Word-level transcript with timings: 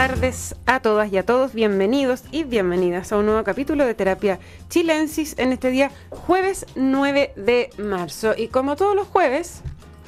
tardes 0.00 0.54
a 0.64 0.80
todas 0.80 1.12
y 1.12 1.18
a 1.18 1.26
todos. 1.26 1.52
Bienvenidos 1.52 2.24
y 2.32 2.44
bienvenidas 2.44 3.12
a 3.12 3.18
un 3.18 3.26
nuevo 3.26 3.44
capítulo 3.44 3.84
de 3.84 3.92
Terapia 3.92 4.38
Chilensis 4.70 5.38
en 5.38 5.52
este 5.52 5.68
día 5.68 5.90
jueves 6.08 6.64
9 6.74 7.34
de 7.36 7.68
marzo. 7.76 8.32
Y 8.34 8.48
como 8.48 8.76
todos 8.76 8.96
los 8.96 9.06
jueves, 9.08 9.60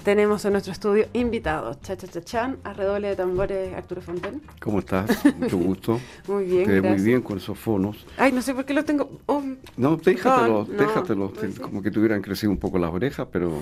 tenemos 0.03 0.47
en 0.47 0.53
nuestro 0.53 0.73
estudio 0.73 1.09
invitados. 1.13 1.79
Cha, 1.83 1.95
cha, 1.95 2.09
cha, 2.09 2.23
chan, 2.23 2.57
a 2.65 2.73
redoble 2.73 3.09
de 3.09 3.17
tambores, 3.17 3.75
Arturo 3.75 4.01
Fonten. 4.01 4.41
¿Cómo 4.63 4.79
estás? 4.79 5.11
Mucho 5.39 5.59
gusto. 5.59 6.01
muy 6.27 6.45
bien. 6.45 6.65
Te 6.65 6.73
gracias. 6.81 6.97
muy 6.97 7.05
bien 7.07 7.21
con 7.21 7.37
esos 7.37 7.59
fonos. 7.59 8.07
Ay, 8.17 8.33
no 8.33 8.41
sé 8.41 8.55
por 8.55 8.65
qué 8.65 8.73
los 8.73 8.87
tengo. 8.87 9.21
oh, 9.27 9.43
No, 9.77 9.97
déjatelos, 9.97 10.71
No, 10.71 10.75
déjatelos. 10.75 11.35
no 11.35 11.41
sé. 11.53 11.61
como 11.61 11.83
que 11.83 11.91
te 11.91 11.99
hubieran 11.99 12.23
crecido 12.23 12.51
un 12.51 12.57
poco 12.59 12.79
las 12.79 12.95
orejas, 12.95 13.29
pero 13.31 13.59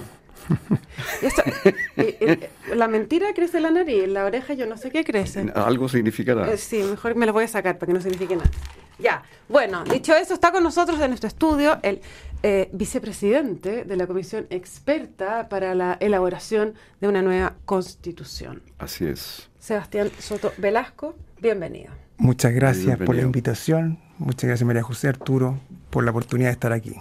Eh, 1.97 2.17
eh, 2.21 2.51
la 2.75 2.89
mentira 2.89 3.33
crece 3.35 3.59
en 3.59 3.65
la 3.65 3.71
nariz, 3.71 4.05
en 4.05 4.15
la 4.15 4.25
oreja 4.25 4.55
yo 4.55 4.67
no 4.67 4.77
sé 4.77 4.91
qué 4.91 5.05
crece. 5.05 5.51
algo 5.55 5.89
significará. 5.89 6.51
Eh, 6.51 6.57
sí, 6.57 6.83
mejor 6.83 7.15
me 7.15 7.27
lo 7.27 7.33
voy 7.33 7.45
a 7.45 7.49
sacar 7.49 7.79
para 7.79 7.89
que 7.89 7.93
no 7.95 8.01
signifique 8.01 8.37
nada. 8.37 8.51
Ya, 8.99 9.23
bueno, 9.49 9.85
dicho 9.85 10.15
eso, 10.15 10.35
está 10.35 10.53
con 10.53 10.63
nosotros 10.63 11.01
en 11.01 11.09
nuestro 11.09 11.29
estudio 11.29 11.79
el 11.83 12.01
eh, 12.43 12.69
vicepresidente 12.73 13.85
de 13.85 13.97
la 13.97 14.07
comisión 14.07 14.47
experta 14.51 15.49
para 15.49 15.75
la 15.75 15.97
elaboración 16.01 16.75
de 17.01 17.09
una 17.09 17.23
nueva 17.23 17.55
constitución. 17.65 18.63
Así 18.79 19.07
es. 19.07 19.49
Sebastián 19.59 20.11
Soto 20.19 20.53
Velasco, 20.59 21.17
bienvenido. 21.41 21.93
Muchas 22.19 22.53
gracias 22.53 22.99
por 22.99 23.15
la 23.15 23.23
invitación. 23.23 23.99
Muchas 24.19 24.49
gracias 24.49 24.67
María 24.67 24.83
José 24.83 25.09
Arturo 25.09 25.59
por 25.89 26.05
la 26.05 26.11
oportunidad 26.11 26.49
de 26.49 26.53
estar 26.53 26.73
aquí. 26.73 26.95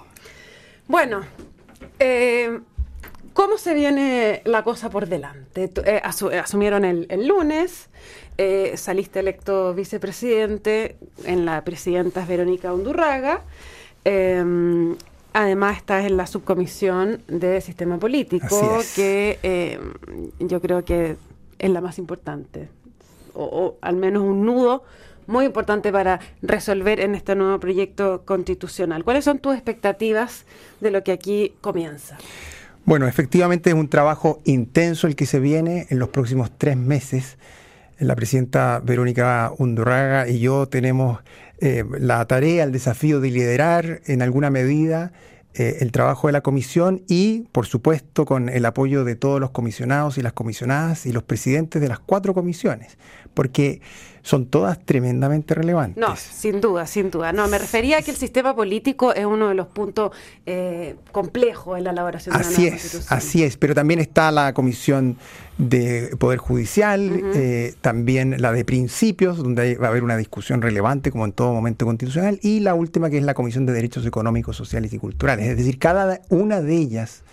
Bueno, 0.87 1.21
eh, 1.99 2.59
¿cómo 3.33 3.57
se 3.57 3.73
viene 3.73 4.41
la 4.45 4.63
cosa 4.63 4.89
por 4.89 5.07
delante? 5.07 5.71
Eh, 5.85 6.01
asu- 6.03 6.31
eh, 6.31 6.39
asumieron 6.39 6.85
el, 6.85 7.05
el 7.09 7.27
lunes, 7.27 7.89
eh, 8.37 8.73
saliste 8.77 9.19
electo 9.19 9.73
vicepresidente, 9.73 10.97
en 11.25 11.45
la 11.45 11.63
presidenta 11.63 12.21
es 12.21 12.27
Verónica 12.27 12.73
Undurraga, 12.73 13.41
eh, 14.05 14.95
además 15.33 15.77
estás 15.77 16.05
en 16.05 16.17
la 16.17 16.25
subcomisión 16.27 17.21
de 17.27 17.61
sistema 17.61 17.97
político, 17.97 18.79
es. 18.79 18.95
que 18.95 19.39
eh, 19.43 19.79
yo 20.39 20.61
creo 20.61 20.83
que 20.85 21.17
es 21.59 21.69
la 21.69 21.81
más 21.81 21.97
importante, 21.99 22.69
o, 23.33 23.43
o 23.43 23.77
al 23.81 23.95
menos 23.95 24.23
un 24.23 24.45
nudo 24.45 24.83
muy 25.27 25.45
importante 25.45 25.91
para 25.91 26.19
resolver 26.41 26.99
en 26.99 27.13
este 27.13 27.35
nuevo 27.35 27.59
proyecto 27.59 28.23
constitucional. 28.25 29.03
¿Cuáles 29.03 29.25
son 29.25 29.37
tus 29.37 29.53
expectativas 29.53 30.45
de 30.79 30.89
lo 30.89 31.03
que 31.03 31.11
aquí 31.11 31.53
comienza? 31.61 32.17
Bueno, 32.85 33.07
efectivamente 33.07 33.69
es 33.69 33.75
un 33.75 33.87
trabajo 33.87 34.41
intenso 34.45 35.07
el 35.07 35.15
que 35.15 35.25
se 35.25 35.39
viene 35.39 35.87
en 35.89 35.99
los 35.99 36.09
próximos 36.09 36.51
tres 36.57 36.77
meses. 36.77 37.37
La 37.99 38.15
presidenta 38.15 38.81
Verónica 38.83 39.51
Undurraga 39.57 40.27
y 40.27 40.39
yo 40.39 40.67
tenemos 40.67 41.19
eh, 41.59 41.83
la 41.99 42.25
tarea, 42.25 42.63
el 42.63 42.71
desafío 42.71 43.19
de 43.19 43.29
liderar 43.29 44.01
en 44.05 44.21
alguna 44.21 44.49
medida 44.49 45.11
eh, 45.55 45.79
el 45.81 45.91
trabajo 45.91 46.27
de 46.27 46.33
la 46.33 46.41
comisión 46.41 47.03
y, 47.07 47.47
por 47.51 47.65
supuesto, 47.65 48.25
con 48.25 48.49
el 48.49 48.65
apoyo 48.65 49.03
de 49.03 49.15
todos 49.15 49.39
los 49.39 49.49
comisionados 49.49 50.17
y 50.17 50.21
las 50.21 50.33
comisionadas 50.33 51.05
y 51.05 51.11
los 51.11 51.23
presidentes 51.23 51.81
de 51.81 51.89
las 51.89 51.99
cuatro 51.99 52.33
comisiones, 52.33 52.97
porque 53.33 53.81
son 54.29 54.45
todas 54.45 54.77
tremendamente 54.85 55.55
relevantes. 55.55 55.97
No, 55.99 56.15
sin 56.15 56.61
duda, 56.61 56.85
sin 56.85 57.09
duda. 57.09 57.33
No, 57.33 57.47
me 57.47 57.57
refería 57.57 57.97
a 57.97 58.01
que 58.03 58.11
el 58.11 58.17
sistema 58.17 58.55
político 58.55 59.11
es 59.11 59.25
uno 59.25 59.49
de 59.49 59.55
los 59.55 59.65
puntos 59.65 60.11
eh, 60.45 60.97
complejos 61.11 61.79
en 61.79 61.85
la 61.85 61.89
elaboración 61.89 62.35
de 62.35 62.41
Así 62.41 62.61
nueva 62.61 62.75
es, 62.75 62.81
constitución. 62.83 63.17
así 63.17 63.43
es, 63.43 63.57
pero 63.57 63.73
también 63.73 63.99
está 63.99 64.31
la 64.31 64.53
Comisión 64.53 65.17
de 65.57 66.15
Poder 66.19 66.37
Judicial, 66.37 67.09
eh, 67.33 67.73
también 67.81 68.39
la 68.39 68.51
de 68.51 68.63
Principios, 68.65 69.37
donde 69.37 69.77
va 69.77 69.87
a 69.87 69.89
haber 69.89 70.03
una 70.03 70.15
discusión 70.15 70.61
relevante 70.61 71.09
como 71.09 71.25
en 71.25 71.31
todo 71.31 71.51
momento 71.51 71.87
constitucional, 71.87 72.39
y 72.43 72.59
la 72.59 72.75
última 72.75 73.09
que 73.09 73.17
es 73.17 73.23
la 73.23 73.33
Comisión 73.33 73.65
de 73.65 73.73
Derechos 73.73 74.05
Económicos, 74.05 74.55
Sociales 74.55 74.93
y 74.93 74.99
Culturales. 74.99 75.47
Es 75.47 75.57
decir, 75.57 75.79
cada 75.79 76.21
una 76.29 76.61
de 76.61 76.75
ellas 76.75 77.23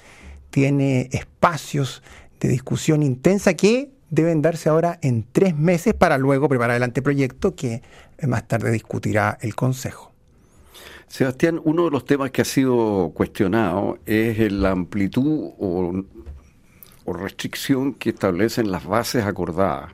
tiene 0.49 1.11
espacios 1.13 2.03
de 2.41 2.49
discusión 2.49 3.03
intensa 3.03 3.53
que 3.53 3.96
deben 4.17 4.43
darse 4.43 4.69
ahora 4.69 4.99
en 5.03 5.25
tres 5.31 5.57
meses 5.57 5.95
para 5.95 6.19
luego 6.19 6.49
preparar 6.49 6.77
el 6.77 6.83
anteproyecto 6.83 7.55
que 7.55 7.83
más 8.27 8.49
tarde 8.49 8.73
discutirá 8.73 9.39
el 9.41 9.55
Consejo. 9.55 10.13
Sebastián, 11.07 11.61
uno 11.63 11.85
de 11.85 11.91
los 11.93 12.05
temas 12.05 12.33
que 12.33 12.43
ha 12.43 12.45
sido 12.45 13.13
cuestionado 13.15 13.99
es 14.07 14.51
la 14.53 14.73
amplitud 14.73 15.53
o, 15.59 16.03
o 17.05 17.13
restricción 17.13 17.95
que 17.95 18.11
establecen 18.11 18.73
las 18.73 18.85
bases 18.85 19.25
acordadas. 19.25 19.93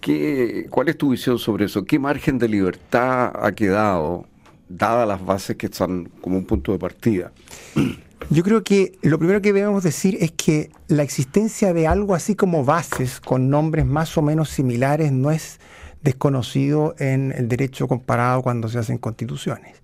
¿Qué, 0.00 0.66
¿Cuál 0.70 0.88
es 0.88 0.98
tu 0.98 1.10
visión 1.10 1.38
sobre 1.38 1.66
eso? 1.66 1.84
¿Qué 1.84 1.98
margen 1.98 2.38
de 2.38 2.48
libertad 2.48 3.32
ha 3.34 3.52
quedado, 3.52 4.26
dadas 4.68 5.06
las 5.06 5.24
bases 5.24 5.56
que 5.56 5.66
están 5.66 6.06
como 6.20 6.38
un 6.38 6.44
punto 6.44 6.72
de 6.72 6.78
partida? 6.78 7.32
Yo 8.28 8.42
creo 8.42 8.64
que 8.64 8.98
lo 9.02 9.18
primero 9.18 9.40
que 9.40 9.52
debemos 9.52 9.84
decir 9.84 10.18
es 10.20 10.32
que 10.32 10.70
la 10.88 11.04
existencia 11.04 11.72
de 11.72 11.86
algo 11.86 12.14
así 12.14 12.34
como 12.34 12.64
bases 12.64 13.20
con 13.20 13.50
nombres 13.50 13.86
más 13.86 14.18
o 14.18 14.22
menos 14.22 14.50
similares 14.50 15.12
no 15.12 15.30
es 15.30 15.60
desconocido 16.02 16.96
en 16.98 17.32
el 17.36 17.46
derecho 17.46 17.86
comparado 17.86 18.42
cuando 18.42 18.68
se 18.68 18.78
hacen 18.78 18.98
constituciones. 18.98 19.76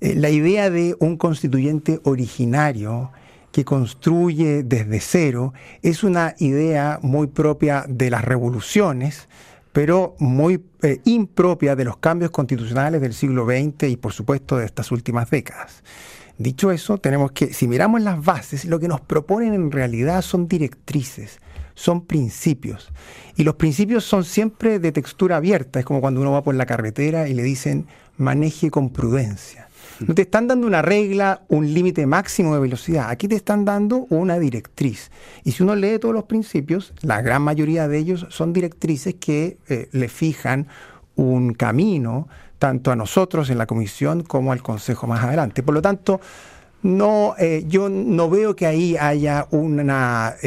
Eh, 0.00 0.14
la 0.14 0.30
idea 0.30 0.70
de 0.70 0.96
un 1.00 1.18
constituyente 1.18 2.00
originario 2.04 3.10
que 3.52 3.66
construye 3.66 4.62
desde 4.62 5.00
cero 5.00 5.52
es 5.82 6.02
una 6.02 6.34
idea 6.38 6.98
muy 7.02 7.26
propia 7.26 7.84
de 7.88 8.08
las 8.08 8.24
revoluciones, 8.24 9.28
pero 9.72 10.14
muy 10.18 10.62
eh, 10.82 11.00
impropia 11.04 11.76
de 11.76 11.84
los 11.84 11.98
cambios 11.98 12.30
constitucionales 12.30 13.02
del 13.02 13.12
siglo 13.12 13.44
XX 13.44 13.90
y 13.90 13.96
por 13.98 14.14
supuesto 14.14 14.56
de 14.56 14.64
estas 14.64 14.90
últimas 14.92 15.28
décadas. 15.28 15.82
Dicho 16.38 16.70
eso, 16.70 16.98
tenemos 16.98 17.32
que, 17.32 17.52
si 17.54 17.66
miramos 17.66 18.02
las 18.02 18.22
bases, 18.22 18.64
lo 18.66 18.78
que 18.78 18.88
nos 18.88 19.00
proponen 19.00 19.54
en 19.54 19.70
realidad 19.70 20.20
son 20.22 20.48
directrices, 20.48 21.40
son 21.74 22.04
principios. 22.04 22.92
Y 23.36 23.44
los 23.44 23.54
principios 23.54 24.04
son 24.04 24.24
siempre 24.24 24.78
de 24.78 24.92
textura 24.92 25.36
abierta, 25.36 25.78
es 25.78 25.86
como 25.86 26.00
cuando 26.00 26.20
uno 26.20 26.32
va 26.32 26.42
por 26.42 26.54
la 26.54 26.66
carretera 26.66 27.28
y 27.28 27.34
le 27.34 27.42
dicen 27.42 27.86
maneje 28.18 28.70
con 28.70 28.90
prudencia. 28.90 29.66
No 30.06 30.14
te 30.14 30.22
están 30.22 30.46
dando 30.46 30.66
una 30.66 30.82
regla, 30.82 31.42
un 31.48 31.72
límite 31.72 32.06
máximo 32.06 32.54
de 32.54 32.60
velocidad, 32.60 33.08
aquí 33.08 33.28
te 33.28 33.34
están 33.34 33.64
dando 33.64 34.06
una 34.10 34.38
directriz. 34.38 35.10
Y 35.42 35.52
si 35.52 35.62
uno 35.62 35.74
lee 35.74 35.98
todos 35.98 36.14
los 36.14 36.24
principios, 36.24 36.92
la 37.00 37.22
gran 37.22 37.40
mayoría 37.42 37.88
de 37.88 37.96
ellos 37.98 38.26
son 38.28 38.52
directrices 38.52 39.14
que 39.14 39.58
eh, 39.68 39.88
le 39.92 40.08
fijan 40.08 40.68
un 41.14 41.54
camino 41.54 42.28
tanto 42.58 42.90
a 42.90 42.96
nosotros 42.96 43.50
en 43.50 43.58
la 43.58 43.66
comisión 43.66 44.22
como 44.22 44.52
al 44.52 44.62
Consejo 44.62 45.06
más 45.06 45.24
adelante. 45.24 45.62
Por 45.62 45.74
lo 45.74 45.82
tanto, 45.82 46.20
no, 46.82 47.34
eh, 47.38 47.64
yo 47.66 47.88
no 47.88 48.30
veo 48.30 48.54
que 48.54 48.66
ahí 48.66 48.96
haya 48.96 49.46
un 49.50 49.90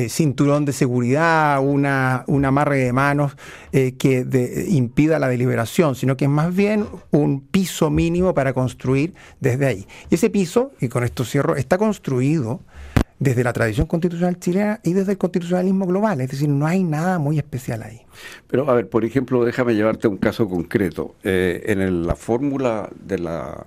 cinturón 0.07 0.63
de 0.63 0.71
seguridad, 0.71 1.61
una, 1.61 2.23
un 2.27 2.45
amarre 2.45 2.77
de 2.77 2.93
manos 2.93 3.35
eh, 3.73 3.95
que 3.97 4.23
de- 4.23 4.67
impida 4.69 5.19
la 5.19 5.27
deliberación, 5.27 5.95
sino 5.95 6.15
que 6.15 6.25
es 6.25 6.31
más 6.31 6.55
bien 6.55 6.85
un 7.11 7.41
piso 7.41 7.89
mínimo 7.89 8.33
para 8.33 8.53
construir 8.53 9.15
desde 9.41 9.65
ahí. 9.65 9.87
Y 10.09 10.15
ese 10.15 10.29
piso, 10.29 10.71
y 10.79 10.87
con 10.87 11.03
esto 11.03 11.25
cierro, 11.25 11.55
está 11.57 11.77
construido 11.77 12.61
desde 13.19 13.43
la 13.43 13.51
tradición 13.51 13.85
constitucional 13.85 14.39
chilena 14.39 14.79
y 14.83 14.93
desde 14.93 15.11
el 15.11 15.17
constitucionalismo 15.17 15.85
global, 15.85 16.21
es 16.21 16.31
decir, 16.31 16.47
no 16.49 16.65
hay 16.65 16.83
nada 16.83 17.19
muy 17.19 17.37
especial 17.37 17.83
ahí. 17.83 18.01
Pero, 18.47 18.69
a 18.69 18.73
ver, 18.73 18.89
por 18.89 19.03
ejemplo, 19.03 19.43
déjame 19.43 19.75
llevarte 19.75 20.07
un 20.07 20.17
caso 20.17 20.47
concreto. 20.47 21.15
Eh, 21.23 21.63
en 21.67 22.07
la 22.07 22.15
fórmula 22.15 22.89
de 23.05 23.19
la, 23.19 23.65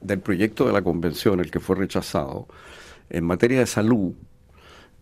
del 0.00 0.20
proyecto 0.20 0.66
de 0.66 0.72
la 0.72 0.80
convención, 0.82 1.40
el 1.40 1.50
que 1.50 1.60
fue 1.60 1.76
rechazado, 1.76 2.48
en 3.10 3.24
materia 3.24 3.58
de 3.60 3.66
salud, 3.66 4.14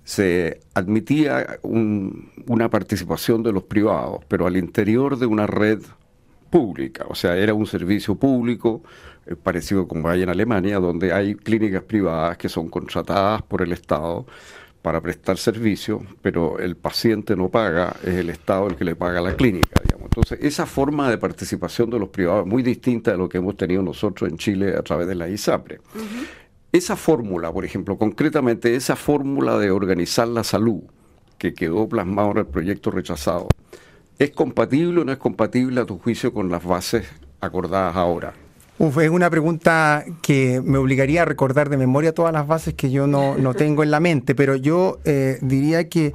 se 0.02 0.60
admitía 0.74 1.58
un- 1.62 2.32
una 2.48 2.68
participación 2.70 3.42
de 3.44 3.52
los 3.52 3.62
privados, 3.64 4.24
pero 4.26 4.46
al 4.48 4.56
interior 4.56 5.16
de 5.16 5.26
una 5.26 5.46
red 5.46 5.80
pública, 6.50 7.06
o 7.08 7.14
sea, 7.14 7.36
era 7.36 7.54
un 7.54 7.66
servicio 7.66 8.14
público, 8.16 8.82
eh, 9.26 9.36
parecido 9.36 9.86
como 9.86 10.08
hay 10.08 10.22
en 10.22 10.28
Alemania, 10.28 10.78
donde 10.78 11.12
hay 11.12 11.34
clínicas 11.34 11.82
privadas 11.82 12.36
que 12.36 12.48
son 12.48 12.68
contratadas 12.68 13.42
por 13.42 13.62
el 13.62 13.72
Estado 13.72 14.26
para 14.82 15.00
prestar 15.00 15.36
servicio, 15.36 16.02
pero 16.22 16.58
el 16.58 16.76
paciente 16.76 17.36
no 17.36 17.48
paga, 17.48 17.94
es 18.02 18.14
el 18.14 18.30
Estado 18.30 18.68
el 18.68 18.76
que 18.76 18.84
le 18.84 18.96
paga 18.96 19.18
a 19.18 19.22
la 19.22 19.36
clínica, 19.36 19.80
digamos. 19.84 20.06
Entonces, 20.06 20.38
esa 20.42 20.64
forma 20.64 21.10
de 21.10 21.18
participación 21.18 21.90
de 21.90 21.98
los 21.98 22.08
privados 22.08 22.46
es 22.46 22.50
muy 22.50 22.62
distinta 22.62 23.12
de 23.12 23.18
lo 23.18 23.28
que 23.28 23.38
hemos 23.38 23.56
tenido 23.56 23.82
nosotros 23.82 24.30
en 24.30 24.38
Chile 24.38 24.74
a 24.76 24.82
través 24.82 25.06
de 25.06 25.14
la 25.14 25.28
ISAPRE. 25.28 25.80
Esa 26.72 26.96
fórmula, 26.96 27.52
por 27.52 27.64
ejemplo, 27.64 27.98
concretamente 27.98 28.74
esa 28.74 28.96
fórmula 28.96 29.58
de 29.58 29.70
organizar 29.70 30.28
la 30.28 30.44
salud 30.44 30.82
que 31.36 31.52
quedó 31.52 31.88
plasmado 31.88 32.30
en 32.32 32.38
el 32.38 32.46
proyecto 32.46 32.90
rechazado, 32.90 33.48
¿es 34.20 34.30
compatible 34.30 35.00
o 35.00 35.04
no 35.04 35.12
es 35.12 35.18
compatible 35.18 35.80
a 35.80 35.86
tu 35.86 35.98
juicio 35.98 36.32
con 36.32 36.50
las 36.50 36.62
bases 36.62 37.06
acordadas 37.40 37.96
ahora? 37.96 38.34
Uf, 38.78 38.98
es 38.98 39.10
una 39.10 39.30
pregunta 39.30 40.04
que 40.22 40.60
me 40.62 40.78
obligaría 40.78 41.22
a 41.22 41.24
recordar 41.24 41.70
de 41.70 41.76
memoria 41.76 42.14
todas 42.14 42.32
las 42.32 42.46
bases 42.46 42.74
que 42.74 42.90
yo 42.90 43.06
no, 43.06 43.36
no 43.36 43.54
tengo 43.54 43.82
en 43.82 43.90
la 43.90 43.98
mente, 43.98 44.34
pero 44.34 44.56
yo 44.56 45.00
eh, 45.04 45.38
diría 45.40 45.88
que 45.88 46.14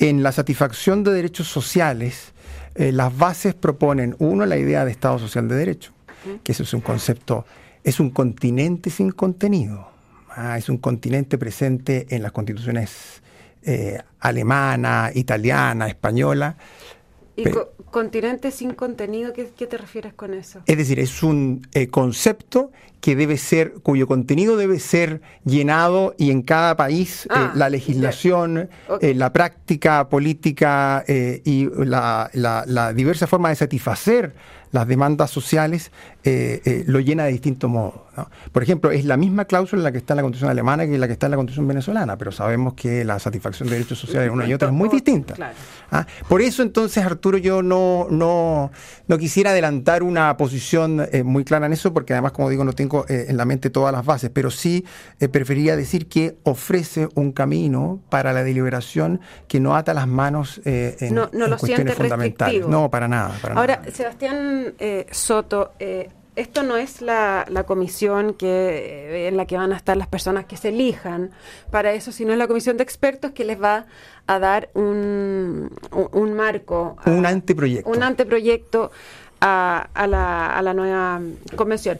en 0.00 0.22
la 0.24 0.32
satisfacción 0.32 1.04
de 1.04 1.12
derechos 1.12 1.46
sociales, 1.46 2.32
eh, 2.74 2.90
las 2.90 3.16
bases 3.16 3.54
proponen, 3.54 4.16
uno, 4.18 4.46
la 4.46 4.56
idea 4.56 4.84
de 4.84 4.90
Estado 4.90 5.20
Social 5.20 5.48
de 5.48 5.54
Derecho, 5.54 5.92
que 6.42 6.52
eso 6.52 6.64
es 6.64 6.74
un 6.74 6.80
concepto, 6.80 7.44
es 7.84 8.00
un 8.00 8.10
continente 8.10 8.90
sin 8.90 9.12
contenido. 9.12 9.88
Ah, 10.28 10.58
es 10.58 10.68
un 10.68 10.78
continente 10.78 11.38
presente 11.38 12.08
en 12.10 12.22
las 12.22 12.32
constituciones 12.32 13.22
eh, 13.62 13.98
alemana, 14.18 15.12
italiana, 15.14 15.86
española. 15.86 16.56
¿Y 17.36 17.44
continente 17.90 18.50
sin 18.50 18.74
contenido? 18.74 19.32
¿qué, 19.32 19.66
te 19.66 19.76
refieres 19.76 20.14
con 20.14 20.34
eso? 20.34 20.60
Es 20.66 20.76
decir, 20.76 21.00
es 21.00 21.22
un 21.22 21.66
eh, 21.72 21.88
concepto 21.88 22.70
que 23.00 23.16
debe 23.16 23.36
ser, 23.36 23.74
cuyo 23.82 24.06
contenido 24.06 24.56
debe 24.56 24.78
ser 24.78 25.20
llenado 25.44 26.14
y 26.16 26.30
en 26.30 26.42
cada 26.42 26.76
país 26.76 27.26
eh, 27.26 27.28
ah, 27.32 27.52
la 27.54 27.68
legislación, 27.68 28.70
la 29.00 29.32
práctica 29.32 30.08
política 30.08 31.04
y 31.06 31.68
la, 31.76 32.30
la, 32.32 32.92
diversa 32.94 33.26
forma 33.26 33.50
de 33.50 33.56
satisfacer 33.56 34.34
las 34.74 34.88
demandas 34.88 35.30
sociales 35.30 35.92
eh, 36.24 36.60
eh, 36.64 36.82
lo 36.88 36.98
llena 36.98 37.24
de 37.24 37.30
distintos 37.30 37.70
modos. 37.70 38.00
Por 38.50 38.62
ejemplo, 38.62 38.90
es 38.90 39.04
la 39.04 39.16
misma 39.16 39.44
cláusula 39.44 39.80
en 39.80 39.84
la 39.84 39.92
que 39.92 39.98
está 39.98 40.14
en 40.14 40.16
la 40.16 40.22
Constitución 40.22 40.50
alemana 40.50 40.84
que 40.84 40.94
en 40.94 41.00
la 41.00 41.06
que 41.06 41.12
está 41.12 41.26
en 41.26 41.30
la 41.32 41.36
Constitución 41.36 41.68
venezolana, 41.68 42.16
pero 42.16 42.32
sabemos 42.32 42.74
que 42.74 43.04
la 43.04 43.18
satisfacción 43.20 43.68
de 43.68 43.74
derechos 43.74 43.98
sociales 43.98 44.30
una 44.32 44.46
y 44.46 44.54
otra 44.54 44.68
es 44.68 44.74
muy 44.74 44.88
distinta. 44.88 45.34
¿Ah? 45.90 46.06
Por 46.28 46.42
eso 46.42 46.62
entonces, 46.62 47.04
Arturo, 47.04 47.38
yo 47.38 47.62
no, 47.62 48.08
no, 48.10 48.72
no 49.06 49.18
quisiera 49.18 49.50
adelantar 49.50 50.02
una 50.02 50.36
posición 50.36 51.06
eh, 51.12 51.22
muy 51.22 51.44
clara 51.44 51.66
en 51.66 51.72
eso, 51.72 51.92
porque 51.92 52.12
además, 52.12 52.32
como 52.32 52.50
digo, 52.50 52.64
no 52.64 52.72
tengo 52.72 53.04
en 53.08 53.36
la 53.36 53.44
mente 53.44 53.70
todas 53.70 53.92
las 53.92 54.04
bases, 54.04 54.30
pero 54.32 54.50
sí 54.50 54.84
preferiría 55.30 55.76
decir 55.76 56.08
que 56.08 56.36
ofrece 56.42 57.08
un 57.14 57.32
camino 57.32 58.00
para 58.08 58.32
la 58.32 58.42
deliberación 58.42 59.20
que 59.46 59.60
no 59.60 59.76
ata 59.76 59.94
las 59.94 60.08
manos 60.08 60.60
en, 60.64 61.14
no, 61.14 61.28
no 61.32 61.56
cuestiones 61.56 61.94
fundamentales. 61.94 62.66
No, 62.66 62.90
para 62.90 63.06
nada. 63.06 63.34
Ahora, 63.54 63.82
Sebastián 63.92 64.63
Soto, 65.10 65.72
esto 66.36 66.62
no 66.64 66.76
es 66.76 67.00
la, 67.00 67.64
comisión 67.66 68.34
que, 68.34 68.46
eh, 68.46 69.28
en 69.28 69.36
la 69.36 69.46
que 69.46 69.56
van 69.56 69.72
a 69.72 69.76
estar 69.76 69.96
las 69.96 70.08
personas 70.08 70.46
que 70.46 70.56
se 70.56 70.70
elijan 70.70 71.30
para 71.70 71.92
eso, 71.92 72.12
sino 72.12 72.32
es 72.32 72.38
la 72.38 72.48
comisión 72.48 72.76
de 72.76 72.82
expertos 72.82 73.32
que 73.32 73.44
les 73.44 73.60
va 73.62 73.86
a 74.26 74.38
dar 74.38 74.68
un, 74.74 75.70
un, 76.12 76.32
marco. 76.34 76.96
un 77.06 77.26
anteproyecto. 77.26 77.88
Un 77.88 78.02
anteproyecto 78.02 78.90
a, 79.40 79.88
la, 80.08 80.46
a 80.46 80.62
la 80.62 80.74
nueva 80.74 81.20
convención. 81.54 81.98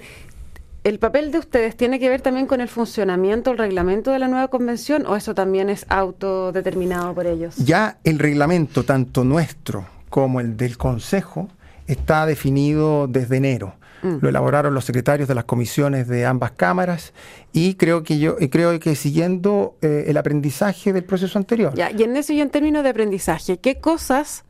¿El 0.82 0.98
papel 0.98 1.30
de 1.30 1.38
ustedes 1.38 1.76
tiene 1.76 1.98
que 1.98 2.08
ver 2.08 2.20
también 2.20 2.46
con 2.46 2.60
el 2.60 2.68
funcionamiento, 2.68 3.52
el 3.52 3.58
reglamento 3.58 4.10
de 4.10 4.18
la 4.18 4.28
nueva 4.28 4.48
convención 4.48 5.06
o 5.06 5.16
eso 5.16 5.34
también 5.34 5.70
es 5.70 5.86
autodeterminado 5.88 7.14
por 7.14 7.26
ellos? 7.26 7.56
Ya 7.56 7.98
el 8.04 8.18
reglamento, 8.18 8.84
tanto 8.84 9.24
nuestro 9.24 9.86
como 10.10 10.40
el 10.40 10.56
del 10.56 10.76
Consejo, 10.76 11.48
está 11.86 12.26
definido 12.26 13.06
desde 13.06 13.36
enero. 13.36 13.74
Mm. 14.04 14.18
Lo 14.20 14.28
elaboraron 14.28 14.74
los 14.74 14.84
secretarios 14.84 15.28
de 15.28 15.34
las 15.34 15.44
comisiones 15.44 16.08
de 16.08 16.26
ambas 16.26 16.52
cámaras 16.52 17.14
y 17.52 17.74
creo 17.74 18.02
que 18.02 18.18
yo 18.18 18.36
creo 18.50 18.78
que 18.78 18.94
siguiendo 18.96 19.76
eh, 19.80 20.04
el 20.08 20.16
aprendizaje 20.18 20.92
del 20.92 21.04
proceso 21.04 21.38
anterior. 21.38 21.72
y 21.74 22.02
en 22.02 22.16
eso 22.16 22.34
y 22.34 22.40
en 22.40 22.50
términos 22.50 22.84
de 22.84 22.90
aprendizaje, 22.90 23.58
¿qué 23.58 23.80
cosas 23.80 24.44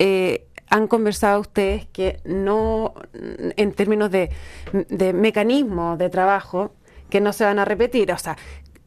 eh, 0.00 0.46
han 0.68 0.88
conversado 0.88 1.40
ustedes 1.40 1.86
que 1.86 2.18
no, 2.24 2.94
en 3.12 3.72
términos 3.72 4.10
de, 4.10 4.30
de 4.72 5.12
mecanismo 5.12 5.96
de 5.96 6.08
trabajo, 6.10 6.74
que 7.08 7.20
no 7.20 7.32
se 7.32 7.44
van 7.44 7.60
a 7.60 7.64
repetir? 7.64 8.10
O 8.10 8.18
sea, 8.18 8.36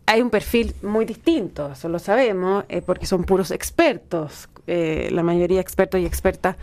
hay 0.05 0.21
un 0.21 0.29
perfil 0.29 0.75
muy 0.81 1.05
distinto, 1.05 1.71
eso 1.71 1.87
lo 1.87 1.99
sabemos, 1.99 2.65
eh, 2.67 2.81
porque 2.81 3.05
son 3.05 3.23
puros 3.23 3.51
expertos, 3.51 4.49
la 4.67 5.23
mayoría 5.23 5.61
expertos 5.61 5.99
y 5.99 6.05
expertas 6.05 6.55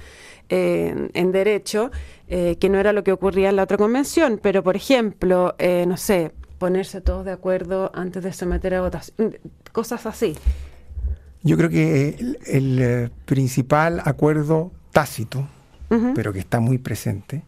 en 0.48 1.32
derecho, 1.32 1.90
eh, 2.28 2.56
que 2.58 2.68
no 2.68 2.78
era 2.78 2.92
lo 2.92 3.04
que 3.04 3.12
ocurría 3.12 3.50
en 3.50 3.56
la 3.56 3.62
otra 3.62 3.76
convención, 3.76 4.40
pero 4.42 4.64
por 4.64 4.74
ejemplo, 4.74 5.54
eh, 5.58 5.84
no 5.86 5.96
sé, 5.96 6.32
ponerse 6.58 7.00
todos 7.00 7.24
de 7.24 7.30
acuerdo 7.30 7.92
antes 7.94 8.24
de 8.24 8.32
someter 8.32 8.74
a 8.74 8.80
votación, 8.80 9.38
cosas 9.70 10.06
así. 10.06 10.34
Yo 11.44 11.56
creo 11.56 11.70
que 11.70 12.16
el, 12.46 12.82
eh, 12.82 13.10
principal 13.26 14.02
acuerdo 14.04 14.72
tácito, 14.90 15.46
pero 16.16 16.32
que 16.32 16.40
está 16.40 16.58
muy 16.58 16.78
presente, 16.78 17.44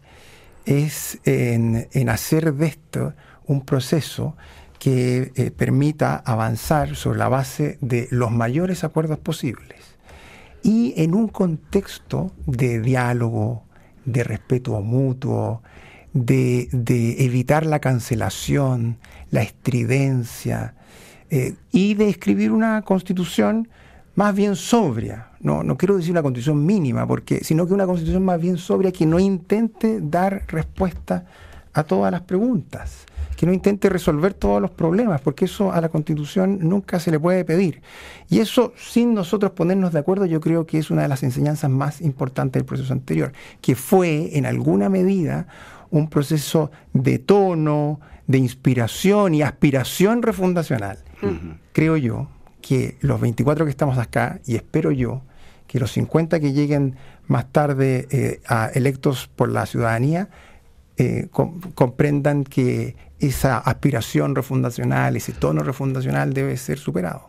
es 0.65 1.19
en, 1.25 1.89
en 1.91 2.07
hacer 2.07 2.53
de 2.53 2.67
esto 2.67 3.13
un 3.47 3.65
proceso 3.65 4.37
que 4.77 5.51
permita 5.57 6.15
avanzar 6.15 6.95
sobre 6.95 7.19
la 7.19 7.27
base 7.27 7.77
de 7.81 8.07
los 8.11 8.31
mayores 8.31 8.85
acuerdos 8.85 9.19
posibles 9.19 9.78
y 10.63 10.93
en 10.97 11.15
un 11.15 11.27
contexto 11.27 12.31
de 12.45 12.81
diálogo, 12.81 13.63
de 14.05 14.23
respeto 14.23 14.79
mutuo, 14.81 15.61
de, 16.13 16.69
evitar 17.19 17.65
la 17.65 17.79
cancelación, 17.79 18.97
la 19.31 19.41
estridencia 19.41 20.75
eh, 21.29 21.55
y 21.71 21.93
de 21.93 22.09
escribir 22.09 22.51
una 22.51 22.81
constitución 22.81 23.69
más 24.15 24.35
bien 24.35 24.55
sobria. 24.55 25.29
No, 25.39 25.63
no 25.63 25.77
quiero 25.77 25.95
decir 25.95 26.11
una 26.11 26.23
constitución 26.23 26.65
mínima, 26.65 27.07
porque, 27.07 27.43
sino 27.43 27.67
que 27.67 27.73
una 27.73 27.85
constitución 27.85 28.25
más 28.25 28.41
bien 28.41 28.57
sobria 28.57 28.91
que 28.91 29.05
no 29.05 29.19
intente 29.19 29.99
dar 30.01 30.43
respuesta 30.47 31.25
a 31.73 31.83
todas 31.83 32.11
las 32.11 32.21
preguntas 32.21 33.05
que 33.39 33.45
no 33.45 33.53
intente 33.53 33.87
resolver 33.87 34.33
todos 34.33 34.61
los 34.61 34.69
problemas, 34.69 35.21
porque 35.21 35.45
eso 35.45 35.71
a 35.71 35.79
la 35.79 35.87
Constitución 35.87 36.59
nunca 36.61 36.99
se 36.99 37.09
le 37.09 37.21
puede 37.21 37.45
pedir. 37.45 37.81
Y 38.29 38.39
eso, 38.39 38.73
sin 38.75 39.13
nosotros 39.13 39.53
ponernos 39.53 39.93
de 39.93 39.99
acuerdo, 39.99 40.25
yo 40.25 40.41
creo 40.41 40.65
que 40.65 40.77
es 40.77 40.91
una 40.91 41.03
de 41.03 41.07
las 41.07 41.23
enseñanzas 41.23 41.71
más 41.71 42.01
importantes 42.01 42.59
del 42.59 42.65
proceso 42.65 42.91
anterior, 42.91 43.31
que 43.61 43.75
fue, 43.75 44.37
en 44.37 44.45
alguna 44.45 44.89
medida, 44.89 45.47
un 45.89 46.09
proceso 46.09 46.69
de 46.91 47.17
tono, 47.17 48.01
de 48.27 48.39
inspiración 48.39 49.33
y 49.33 49.41
aspiración 49.41 50.21
refundacional. 50.21 50.97
Creo 51.71 51.95
yo 51.95 52.27
que 52.61 52.97
los 52.99 53.21
24 53.21 53.63
que 53.63 53.71
estamos 53.71 53.97
acá, 53.97 54.41
y 54.45 54.57
espero 54.57 54.91
yo, 54.91 55.21
que 55.65 55.79
los 55.79 55.93
50 55.93 56.41
que 56.41 56.51
lleguen 56.51 56.97
más 57.27 57.49
tarde 57.53 58.05
eh, 58.11 58.41
a 58.47 58.67
electos 58.73 59.29
por 59.33 59.49
la 59.49 59.65
ciudadanía, 59.65 60.27
eh, 61.01 61.29
comprendan 61.75 62.43
que 62.43 62.97
esa 63.19 63.57
aspiración 63.57 64.35
refundacional, 64.35 65.15
ese 65.15 65.31
tono 65.31 65.63
refundacional 65.63 66.33
debe 66.33 66.57
ser 66.57 66.77
superado. 66.77 67.21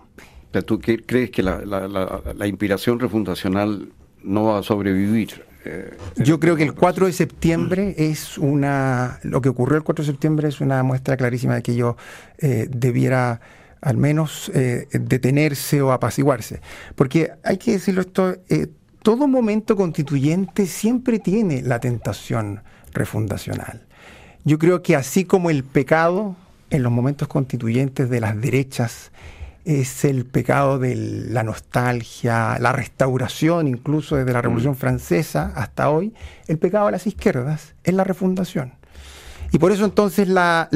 Pero 0.50 0.65
¿Tú 0.65 0.81
crees 0.81 1.31
que 1.31 1.41
la, 1.45 2.47
inspiración 2.49 2.99
refundacional 2.99 3.93
no 4.25 4.47
va 4.47 4.59
a 4.59 4.62
sobrevivir? 4.65 5.45
Eh, 5.65 5.97
Yo 6.17 6.41
creo 6.41 6.57
que 6.57 6.65
el 6.65 6.75
4 6.75 7.07
de 7.07 7.12
septiembre 7.12 7.95
es 7.99 8.39
una. 8.39 9.21
Lo 9.23 9.41
que 9.41 9.50
ocurrió 9.50 9.77
el 9.77 9.85
4 9.85 10.05
de 10.05 10.11
septiembre 10.11 10.49
es 10.49 10.61
una 10.61 10.83
muestra 10.83 11.17
clarísima 11.17 11.55
de 11.55 11.62
que 11.62 11.77
yo 11.77 11.97
eh, 12.39 12.67
debiera 12.69 13.41
al 13.81 13.99
menos 13.99 14.50
detenerse 14.93 15.81
o 15.81 15.93
apaciguarse. 15.93 16.61
Porque 16.97 17.31
hay 17.45 17.57
que 17.57 17.71
decirlo 17.71 18.00
esto: 18.00 18.35
todo 19.05 19.29
momento 19.29 19.77
constituyente 19.77 20.67
siempre 20.67 21.21
tiene 21.21 21.62
la 21.62 21.79
tentación 21.79 22.62
refundacional. 22.93 23.83
Yo 24.45 24.59
creo 24.59 24.83
que 24.83 24.97
así 24.97 25.25
como 25.25 25.51
el 25.51 25.65
pecado 25.65 26.37
en 26.71 26.83
los 26.83 26.93
momentos 26.93 27.29
constituyentes 27.29 28.09
de 28.09 28.21
las 28.21 28.41
derechas 28.41 29.11
es 29.65 30.05
el 30.05 30.25
pecado 30.25 30.79
de 30.79 30.95
la 30.97 31.43
nostalgia, 31.43 32.59
la 32.59 32.73
restauración 32.73 33.69
incluso 33.69 34.17
desde 34.17 34.33
la 34.33 34.41
Revolución 34.41 34.73
mm. 34.73 34.77
Francesa 34.77 35.53
hasta 35.55 35.91
hoy, 35.91 36.15
el 36.47 36.59
pecado 36.59 36.87
de 36.87 36.93
las 36.93 37.07
izquierdas 37.07 37.75
es 37.85 37.95
la 37.95 38.05
refundación. 38.05 38.73
Y 39.53 39.59
por 39.59 39.73
eso 39.73 39.85
entonces 39.85 40.29
la, 40.29 40.69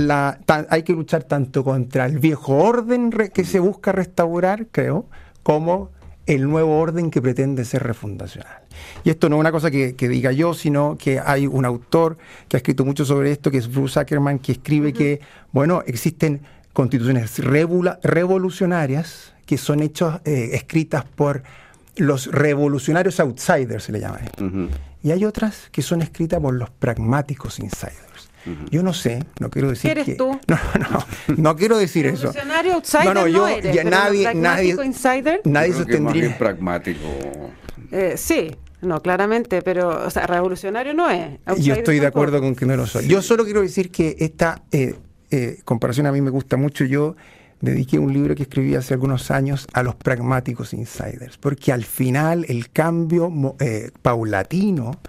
hay 0.68 0.82
que 0.82 0.92
luchar 0.92 1.22
tanto 1.24 1.62
contra 1.62 2.06
el 2.06 2.18
viejo 2.18 2.56
orden 2.56 3.10
que 3.10 3.44
se 3.44 3.60
busca 3.60 3.92
restaurar, 3.92 4.66
creo, 4.66 5.06
como 5.44 5.90
el 6.26 6.48
nuevo 6.48 6.78
orden 6.78 7.10
que 7.10 7.20
pretende 7.20 7.64
ser 7.64 7.82
refundacional. 7.82 8.60
Y 9.04 9.10
esto 9.10 9.28
no 9.28 9.36
es 9.36 9.40
una 9.40 9.52
cosa 9.52 9.70
que, 9.70 9.92
diga 9.92 10.32
yo, 10.32 10.54
sino 10.54 10.96
que 10.98 11.20
hay 11.20 11.46
un 11.46 11.64
autor 11.64 12.16
que 12.48 12.56
ha 12.56 12.58
escrito 12.58 12.84
mucho 12.84 13.04
sobre 13.04 13.30
esto, 13.30 13.50
que 13.50 13.58
es 13.58 13.72
Bruce 13.72 14.00
Ackerman, 14.00 14.38
que 14.38 14.52
escribe 14.52 14.92
que, 14.92 15.20
bueno, 15.52 15.82
existen 15.86 16.40
constituciones 16.72 17.38
revolucionarias 17.38 19.34
que 19.46 19.58
son 19.58 19.80
hechos, 19.80 20.20
eh, 20.24 20.50
escritas 20.54 21.04
por 21.04 21.42
los 21.96 22.26
revolucionarios 22.26 23.20
outsiders, 23.20 23.84
se 23.84 23.92
le 23.92 24.00
llama. 24.00 24.20
Y 25.02 25.10
hay 25.10 25.24
otras 25.24 25.68
que 25.70 25.82
son 25.82 26.02
escritas 26.02 26.40
por 26.40 26.54
los 26.54 26.70
pragmáticos 26.70 27.58
insiders. 27.58 28.13
Yo 28.70 28.82
no 28.82 28.92
sé, 28.92 29.24
no 29.40 29.48
quiero 29.50 29.70
decir 29.70 29.94
¿Qué 29.94 30.00
eres 30.00 30.16
tú? 30.16 30.38
No, 30.48 30.58
no, 30.78 31.06
no 31.36 31.56
quiero 31.56 31.78
decir 31.78 32.06
eso. 32.06 32.32
Revolucionario 32.32 32.74
outsider 32.74 33.06
no, 33.06 33.14
no, 33.14 33.26
yo, 33.26 33.48
eres, 33.48 33.74
ya 33.74 33.84
nadie, 33.84 34.34
nadie, 34.34 34.76
insider. 34.84 35.40
nadie 35.44 35.72
sostendría. 35.72 36.36
pragmático. 36.36 37.08
Eh, 37.90 38.14
sí, 38.16 38.50
no, 38.84 39.00
claramente, 39.00 39.62
pero, 39.62 40.06
o 40.06 40.10
sea, 40.10 40.26
revolucionario 40.26 40.94
no 40.94 41.10
es. 41.10 41.38
Yo 41.58 41.74
estoy 41.74 41.98
de 41.98 42.06
acuerdo 42.06 42.40
con 42.40 42.54
que 42.54 42.66
no 42.66 42.76
lo 42.76 42.86
soy. 42.86 43.06
Yo 43.06 43.22
solo 43.22 43.44
quiero 43.44 43.62
decir 43.62 43.90
que 43.90 44.16
esta 44.18 44.62
eh, 44.72 44.94
eh, 45.30 45.60
comparación 45.64 46.06
a 46.06 46.12
mí 46.12 46.20
me 46.20 46.30
gusta 46.30 46.56
mucho. 46.56 46.84
Yo 46.84 47.16
dediqué 47.60 47.98
un 47.98 48.12
libro 48.12 48.34
que 48.34 48.42
escribí 48.42 48.74
hace 48.74 48.94
algunos 48.94 49.30
años 49.30 49.66
a 49.72 49.82
los 49.82 49.94
pragmáticos 49.94 50.74
insiders, 50.74 51.38
porque 51.38 51.72
al 51.72 51.84
final 51.84 52.44
el 52.48 52.70
cambio 52.70 53.32
eh, 53.58 53.90
paulatino 54.02 55.00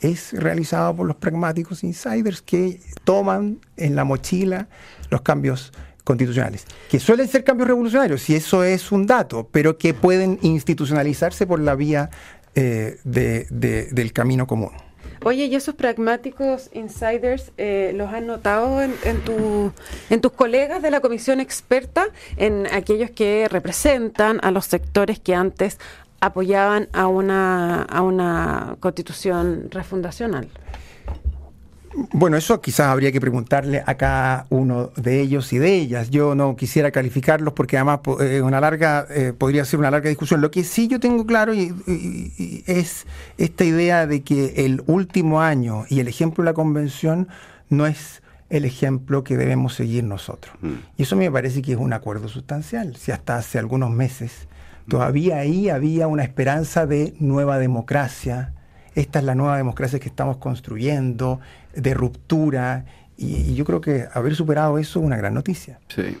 es 0.00 0.32
realizado 0.32 0.94
por 0.96 1.06
los 1.06 1.16
pragmáticos 1.16 1.82
insiders 1.84 2.42
que 2.42 2.80
toman 3.04 3.60
en 3.76 3.96
la 3.96 4.04
mochila 4.04 4.68
los 5.10 5.22
cambios 5.22 5.72
constitucionales, 6.04 6.64
que 6.88 7.00
suelen 7.00 7.28
ser 7.28 7.44
cambios 7.44 7.68
revolucionarios, 7.68 8.30
y 8.30 8.34
eso 8.34 8.64
es 8.64 8.92
un 8.92 9.06
dato, 9.06 9.48
pero 9.52 9.76
que 9.76 9.92
pueden 9.92 10.38
institucionalizarse 10.42 11.46
por 11.46 11.60
la 11.60 11.74
vía 11.74 12.08
eh, 12.54 12.98
del 13.04 14.12
camino 14.12 14.46
común. 14.46 14.70
Oye, 15.24 15.46
¿y 15.46 15.54
esos 15.54 15.74
pragmáticos 15.74 16.70
insiders 16.72 17.52
eh, 17.58 17.92
los 17.94 18.12
has 18.12 18.22
notado 18.22 18.80
en, 18.80 18.94
en 19.04 20.20
tus 20.20 20.32
colegas 20.32 20.80
de 20.80 20.90
la 20.90 21.00
comisión 21.00 21.40
experta, 21.40 22.06
en 22.36 22.66
aquellos 22.72 23.10
que 23.10 23.48
representan 23.50 24.38
a 24.42 24.50
los 24.50 24.66
sectores 24.66 25.18
que 25.18 25.34
antes 25.34 25.78
apoyaban 26.20 26.88
a 26.92 27.06
una, 27.06 27.82
a 27.82 28.02
una 28.02 28.76
constitución 28.80 29.68
refundacional? 29.70 30.48
Bueno, 32.12 32.36
eso 32.36 32.60
quizás 32.60 32.86
habría 32.88 33.10
que 33.10 33.20
preguntarle 33.20 33.82
a 33.84 33.96
cada 33.96 34.46
uno 34.50 34.90
de 34.96 35.20
ellos 35.20 35.52
y 35.52 35.58
de 35.58 35.74
ellas. 35.74 36.10
Yo 36.10 36.34
no 36.34 36.54
quisiera 36.54 36.90
calificarlos 36.90 37.54
porque 37.54 37.76
además 37.76 38.00
eh, 38.20 38.40
una 38.42 38.60
larga 38.60 39.06
eh, 39.10 39.32
podría 39.36 39.64
ser 39.64 39.80
una 39.80 39.90
larga 39.90 40.08
discusión. 40.08 40.40
Lo 40.40 40.50
que 40.50 40.64
sí 40.64 40.86
yo 40.86 41.00
tengo 41.00 41.26
claro 41.26 41.52
es 41.54 43.06
esta 43.36 43.64
idea 43.64 44.06
de 44.06 44.22
que 44.22 44.64
el 44.64 44.82
último 44.86 45.40
año 45.40 45.86
y 45.88 46.00
el 46.00 46.08
ejemplo 46.08 46.44
de 46.44 46.50
la 46.50 46.54
convención 46.54 47.28
no 47.68 47.86
es 47.86 48.22
el 48.50 48.64
ejemplo 48.64 49.24
que 49.24 49.36
debemos 49.36 49.74
seguir 49.74 50.04
nosotros. 50.04 50.54
Mm. 50.60 50.74
Y 50.96 51.02
eso 51.02 51.16
me 51.16 51.30
parece 51.30 51.62
que 51.62 51.72
es 51.72 51.78
un 51.78 51.92
acuerdo 51.92 52.28
sustancial. 52.28 52.96
Si 52.96 53.12
hasta 53.12 53.36
hace 53.36 53.58
algunos 53.58 53.90
meses. 53.90 54.46
Todavía 54.88 55.38
ahí 55.38 55.68
había 55.68 56.06
una 56.06 56.22
esperanza 56.22 56.86
de 56.86 57.14
nueva 57.18 57.58
democracia, 57.58 58.54
esta 58.94 59.18
es 59.20 59.24
la 59.24 59.34
nueva 59.34 59.56
democracia 59.56 59.98
que 59.98 60.08
estamos 60.08 60.38
construyendo, 60.38 61.40
de 61.74 61.94
ruptura, 61.94 62.84
y, 63.16 63.54
yo 63.54 63.64
creo 63.64 63.80
que 63.80 64.06
haber 64.12 64.34
superado 64.34 64.78
eso 64.78 65.00
es 65.00 65.04
una 65.06 65.16
gran 65.16 65.34
noticia. 65.34 65.78
Sí. 65.88 66.16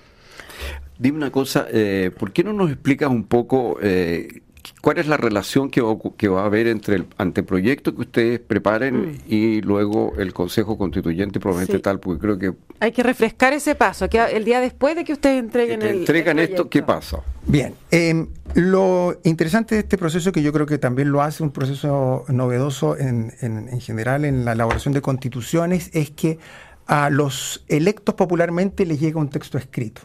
Dime 0.98 1.18
una 1.18 1.30
cosa, 1.30 1.66
eh, 1.70 2.10
¿por 2.18 2.32
qué 2.32 2.42
no 2.42 2.52
nos 2.52 2.70
explicas 2.70 3.08
un 3.08 3.24
poco 3.24 3.78
eh, 3.80 4.42
cuál 4.80 4.98
es 4.98 5.06
la 5.06 5.16
relación 5.16 5.70
que 5.70 5.80
va, 5.80 5.96
que 6.16 6.28
va, 6.28 6.42
a 6.42 6.46
haber 6.46 6.66
entre 6.66 6.96
el 6.96 7.06
anteproyecto 7.16 7.94
que 7.94 8.00
ustedes 8.02 8.40
preparen 8.40 9.12
mm. 9.12 9.18
y 9.26 9.60
luego 9.62 10.12
el 10.18 10.32
Consejo 10.32 10.78
Constituyente, 10.78 11.40
probablemente 11.40 11.78
tal, 11.80 12.00
porque 12.00 12.20
creo 12.20 12.38
que... 12.38 12.52
Hay 12.80 12.92
que 12.92 13.02
refrescar 13.02 13.52
ese 13.52 13.74
paso, 13.74 14.08
que 14.08 14.20
el 14.20 14.44
día 14.44 14.60
después 14.60 14.96
de 14.96 15.04
que 15.04 15.12
ustedes 15.12 15.40
entreguen 15.40 15.82
el... 15.82 15.98
Entregan 16.00 16.38
esto, 16.38 16.68
¿qué 16.68 16.82
pasa? 16.82 17.22
Bien, 17.46 17.74
em, 17.90 18.28
lo 18.54 19.18
interesante 19.24 19.74
de 19.74 19.80
este 19.82 19.98
proceso, 19.98 20.32
que 20.32 20.42
yo 20.42 20.52
creo 20.52 20.66
que 20.66 20.78
también 20.78 21.10
lo 21.10 21.22
hace 21.22 21.42
un 21.42 21.50
proceso 21.50 22.24
novedoso 22.28 22.96
en, 22.96 23.32
en 23.40 23.80
general 23.80 24.24
en 24.24 24.44
la 24.44 24.52
elaboración 24.52 24.94
de 24.94 25.00
constituciones, 25.00 25.90
es 25.92 26.10
que 26.10 26.38
a 26.86 27.10
los 27.10 27.64
electos 27.68 28.14
popularmente 28.14 28.86
les 28.86 29.00
llega 29.00 29.20
un 29.20 29.28
texto 29.28 29.58
escrito 29.58 30.02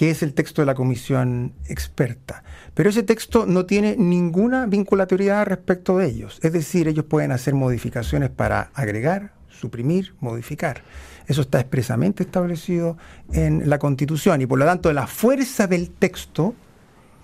que 0.00 0.08
es 0.08 0.22
el 0.22 0.32
texto 0.32 0.62
de 0.62 0.66
la 0.66 0.74
comisión 0.74 1.52
experta. 1.66 2.42
Pero 2.72 2.88
ese 2.88 3.02
texto 3.02 3.44
no 3.44 3.66
tiene 3.66 3.96
ninguna 3.98 4.64
vinculatoriedad 4.64 5.44
respecto 5.44 5.98
de 5.98 6.06
ellos. 6.06 6.38
Es 6.42 6.54
decir, 6.54 6.88
ellos 6.88 7.04
pueden 7.04 7.32
hacer 7.32 7.52
modificaciones 7.52 8.30
para 8.30 8.70
agregar, 8.72 9.34
suprimir, 9.50 10.14
modificar. 10.18 10.84
Eso 11.26 11.42
está 11.42 11.60
expresamente 11.60 12.22
establecido 12.22 12.96
en 13.34 13.68
la 13.68 13.78
Constitución 13.78 14.40
y 14.40 14.46
por 14.46 14.58
lo 14.58 14.64
tanto 14.64 14.90
la 14.90 15.06
fuerza 15.06 15.66
del 15.66 15.90
texto 15.90 16.54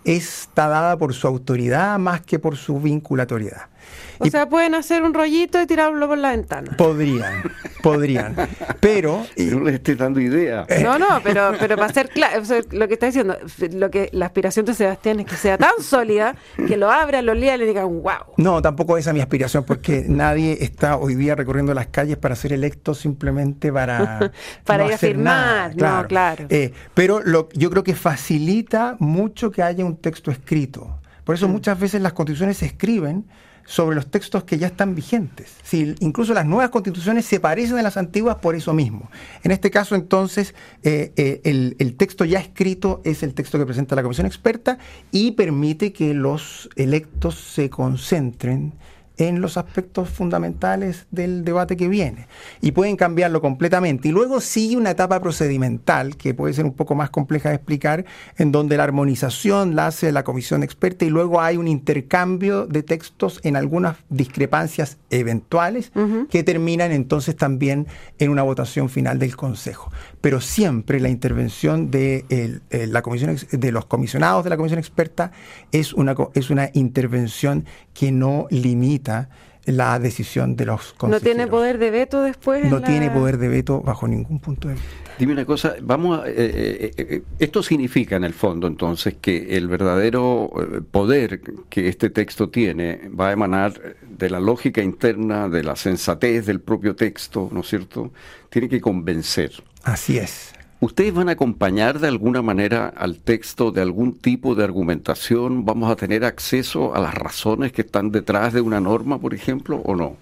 está 0.04 0.68
dada 0.68 0.99
por 0.99 1.14
su 1.14 1.26
autoridad 1.26 1.99
más 1.99 2.21
que 2.21 2.38
por 2.38 2.59
su 2.59 2.78
vinculatoriedad. 2.78 3.71
O 4.18 4.26
sea, 4.26 4.48
pueden 4.48 4.74
hacer 4.74 5.02
un 5.02 5.12
rollito 5.12 5.60
y 5.60 5.66
tirarlo 5.66 6.08
por 6.08 6.18
la 6.18 6.30
ventana. 6.30 6.74
Podrían, 6.76 7.42
podrían. 7.82 8.34
Pero. 8.80 9.26
no 9.36 9.60
les 9.60 9.74
esté 9.74 9.94
dando 9.94 10.20
idea. 10.20 10.64
Eh, 10.68 10.82
no, 10.82 10.98
no, 10.98 11.20
pero, 11.22 11.52
pero 11.58 11.76
para 11.76 11.92
ser 11.92 12.08
claro, 12.08 12.42
lo 12.70 12.88
que 12.88 12.94
está 12.94 13.06
diciendo, 13.06 13.36
lo 13.72 13.90
que 13.90 14.08
la 14.12 14.26
aspiración 14.26 14.64
de 14.66 14.74
Sebastián 14.74 15.20
es 15.20 15.26
que 15.26 15.36
sea 15.36 15.58
tan 15.58 15.80
sólida 15.80 16.34
que 16.66 16.76
lo 16.76 16.90
abra, 16.90 17.20
lo 17.22 17.34
lea 17.34 17.56
y 17.56 17.58
le 17.58 17.66
digan, 17.66 18.02
wow. 18.02 18.34
No, 18.36 18.62
tampoco 18.62 18.96
esa 18.96 19.10
es 19.10 19.14
mi 19.14 19.20
aspiración, 19.20 19.64
porque 19.64 20.04
nadie 20.08 20.58
está 20.60 20.96
hoy 20.96 21.14
día 21.14 21.34
recorriendo 21.34 21.74
las 21.74 21.88
calles 21.88 22.16
para 22.16 22.34
ser 22.36 22.52
electo 22.52 22.94
simplemente 22.94 23.72
para. 23.72 24.32
para 24.64 24.86
ir 24.86 24.94
a 24.94 24.98
firmar, 24.98 25.74
claro. 25.74 26.02
no, 26.02 26.08
claro. 26.08 26.46
Eh, 26.48 26.72
pero 26.94 27.20
lo, 27.20 27.48
yo 27.52 27.70
creo 27.70 27.84
que 27.84 27.94
facilita 27.94 28.96
mucho 28.98 29.50
que 29.50 29.62
haya 29.62 29.84
un 29.84 29.96
texto 29.96 30.30
escrito. 30.30 30.98
Por 31.24 31.34
eso 31.34 31.48
mm. 31.48 31.52
muchas 31.52 31.78
veces 31.78 32.00
las 32.00 32.12
constituciones 32.12 32.58
se 32.58 32.66
escriben 32.66 33.26
sobre 33.66 33.96
los 33.96 34.06
textos 34.06 34.44
que 34.44 34.58
ya 34.58 34.68
están 34.68 34.94
vigentes. 34.94 35.56
incluso 36.00 36.32
las 36.32 36.46
nuevas 36.46 36.70
constituciones 36.70 37.26
se 37.26 37.40
parecen 37.40 37.76
a 37.78 37.82
las 37.82 37.96
antiguas 37.96 38.37
por 38.37 38.54
eso 38.54 38.73
mismo. 38.73 39.11
En 39.42 39.50
este 39.50 39.70
caso, 39.70 39.94
entonces, 39.94 40.54
eh, 40.82 41.12
eh, 41.16 41.40
el, 41.78 41.96
texto 41.96 42.25
ya 42.25 42.38
escrito 42.38 43.02
es 43.04 43.23
el 43.23 43.35
texto 43.35 43.58
que 43.58 43.66
presenta 43.66 43.96
la 43.96 44.02
Comisión 44.02 44.26
Experta 44.26 44.78
y 45.11 45.32
permite 45.32 45.92
que 45.92 46.14
los 46.14 46.70
electos 46.76 47.35
se 47.35 47.68
concentren 47.68 48.75
en 49.18 49.40
los 49.40 49.56
aspectos 49.56 50.08
fundamentales 50.08 51.06
del 51.11 51.44
debate 51.44 51.76
que 51.76 51.88
viene 51.88 52.28
y 52.61 52.73
pueden 52.73 52.96
cambiarlo 52.96 53.40
completamente. 53.40 54.08
Y 54.08 54.12
luego 54.12 54.40
sigue 54.40 54.76
una 54.76 54.90
etapa 54.90 55.20
procedimental 55.20 56.16
que 56.16 56.35
puede 56.35 56.54
ser 56.54 56.64
un 56.64 56.75
poco 56.75 56.94
más 56.94 57.11
compleja 57.11 57.49
de 57.49 57.56
explicar, 57.56 58.04
en 58.37 58.52
donde 58.52 58.76
la 58.76 58.85
armonización 58.85 59.75
la 59.75 59.87
hace 59.87 60.12
la 60.12 60.25
comisión 60.25 60.62
experta 60.62 61.04
y 61.04 61.11
luego 61.11 61.40
hay 61.40 61.56
un 61.56 61.68
intercambio 61.68 62.66
de 62.66 62.82
textos 62.82 63.40
en 63.42 63.56
algunas 63.56 63.96
discrepancias 64.08 64.99
eventuales 65.11 65.92
que 66.30 66.42
terminan 66.42 66.92
entonces 66.92 67.37
también 67.37 67.87
en 68.18 68.30
una 68.30 68.42
votación 68.42 68.88
final 68.88 69.18
del 69.18 69.37
Consejo. 69.37 69.90
Pero 70.20 70.40
siempre 70.40 71.00
la 71.00 71.08
intervención 71.08 71.90
de, 71.90 72.61
la 72.70 73.02
comisión, 73.02 73.37
de 73.50 73.73
los 73.73 73.87
comisionados 73.87 74.44
de 74.44 74.50
la 74.50 74.56
comisión 74.56 74.78
experta 74.78 75.32
es 75.73 75.92
una, 75.92 76.14
es 76.35 76.50
una 76.50 76.70
intervención 76.75 77.64
que 77.94 78.12
no 78.12 78.46
limita 78.50 79.05
la 79.66 79.98
decisión 79.98 80.56
de 80.56 80.66
los 80.66 80.92
consejeros. 80.92 81.22
¿No 81.22 81.25
tiene 81.25 81.46
poder 81.48 81.78
de 81.78 81.90
veto 81.90 82.22
después? 82.22 82.70
No 82.70 82.80
tiene 82.80 83.10
poder 83.10 83.36
de 83.38 83.48
veto 83.48 83.80
bajo 83.80 84.06
ningún 84.06 84.38
punto 84.38 84.68
de 84.68 84.75
vista. 84.75 84.88
Dime 85.18 85.32
una 85.32 85.46
cosa, 85.46 85.76
vamos 85.80 86.20
a, 86.20 86.28
eh, 86.28 86.34
eh, 86.36 86.92
eh, 86.98 87.22
esto 87.38 87.62
significa 87.62 88.16
en 88.16 88.25
el 88.25 88.34
fondo 88.34 88.66
entonces 88.66 89.16
que 89.18 89.56
el 89.56 89.66
verdadero 89.66 90.50
poder 90.90 91.40
que 91.70 91.88
este 91.88 92.10
texto 92.10 92.50
tiene 92.50 93.08
va 93.18 93.28
a 93.28 93.32
emanar 93.32 93.96
de 94.06 94.28
la 94.28 94.40
lógica 94.40 94.82
interna, 94.82 95.48
de 95.48 95.64
la 95.64 95.75
sensatez 95.75 96.44
del 96.44 96.60
propio 96.60 96.94
texto, 96.94 97.48
¿no 97.50 97.60
es 97.60 97.68
cierto? 97.68 98.12
Tiene 98.50 98.68
que 98.68 98.80
convencer. 98.80 99.52
Así 99.84 100.18
es. 100.18 100.52
¿Ustedes 100.78 101.14
van 101.14 101.30
a 101.30 101.33
acompañar 101.33 102.00
de 102.00 102.09
alguna 102.09 102.42
manera 102.42 102.88
al 102.88 103.18
texto 103.18 103.71
de 103.71 103.80
algún 103.80 104.18
tipo 104.18 104.54
de 104.54 104.64
argumentación? 104.64 105.64
¿Vamos 105.64 105.90
a 105.90 105.97
tener 105.97 106.25
acceso 106.25 106.95
a 106.95 107.00
las 107.00 107.14
razones 107.14 107.73
que 107.73 107.80
están 107.80 108.11
detrás 108.11 108.52
de 108.52 108.61
una 108.61 108.78
norma, 108.78 109.18
por 109.18 109.33
ejemplo, 109.33 109.78
o 109.78 109.97
no? 109.97 110.16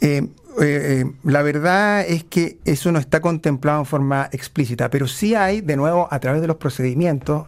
Eh, 0.00 0.26
eh, 0.60 0.60
eh, 0.60 1.04
la 1.22 1.42
verdad 1.42 2.00
es 2.00 2.24
que 2.24 2.58
eso 2.64 2.90
no 2.90 2.98
está 2.98 3.20
contemplado 3.20 3.78
en 3.78 3.86
forma 3.86 4.28
explícita, 4.32 4.90
pero 4.90 5.06
sí 5.06 5.36
hay, 5.36 5.60
de 5.60 5.76
nuevo, 5.76 6.08
a 6.10 6.18
través 6.18 6.40
de 6.40 6.48
los 6.48 6.56
procedimientos, 6.56 7.46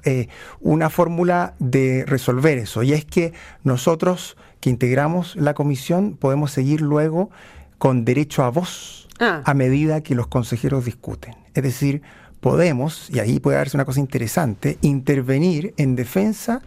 una 0.61 0.91
fórmula 0.91 1.55
de 1.59 2.05
resolver 2.07 2.59
eso. 2.59 2.85
Y 2.85 2.93
es 2.93 3.05
que 3.05 3.33
nosotros 3.65 4.37
que 4.61 4.71
integramos 4.71 5.35
la 5.35 5.55
comisión 5.55 6.17
podemos 6.17 6.53
seguir 6.53 6.81
luego 6.81 7.31
con 7.79 8.05
derecho 8.05 8.45
a 8.45 8.51
voz 8.51 9.09
ah. 9.19 9.43
a 9.45 9.55
medida 9.55 10.03
que 10.03 10.15
los 10.15 10.29
consejeros 10.29 10.85
discuten. 10.85 11.35
Es 11.55 11.65
decir, 11.65 12.03
podemos, 12.45 13.09
y 13.09 13.21
ahí 13.21 13.41
puede 13.41 13.57
darse 13.57 13.75
una 13.75 13.87
cosa 13.87 14.01
interesante, 14.01 14.77
intervenir 14.83 15.73
en 15.79 15.97
defensa 15.97 16.61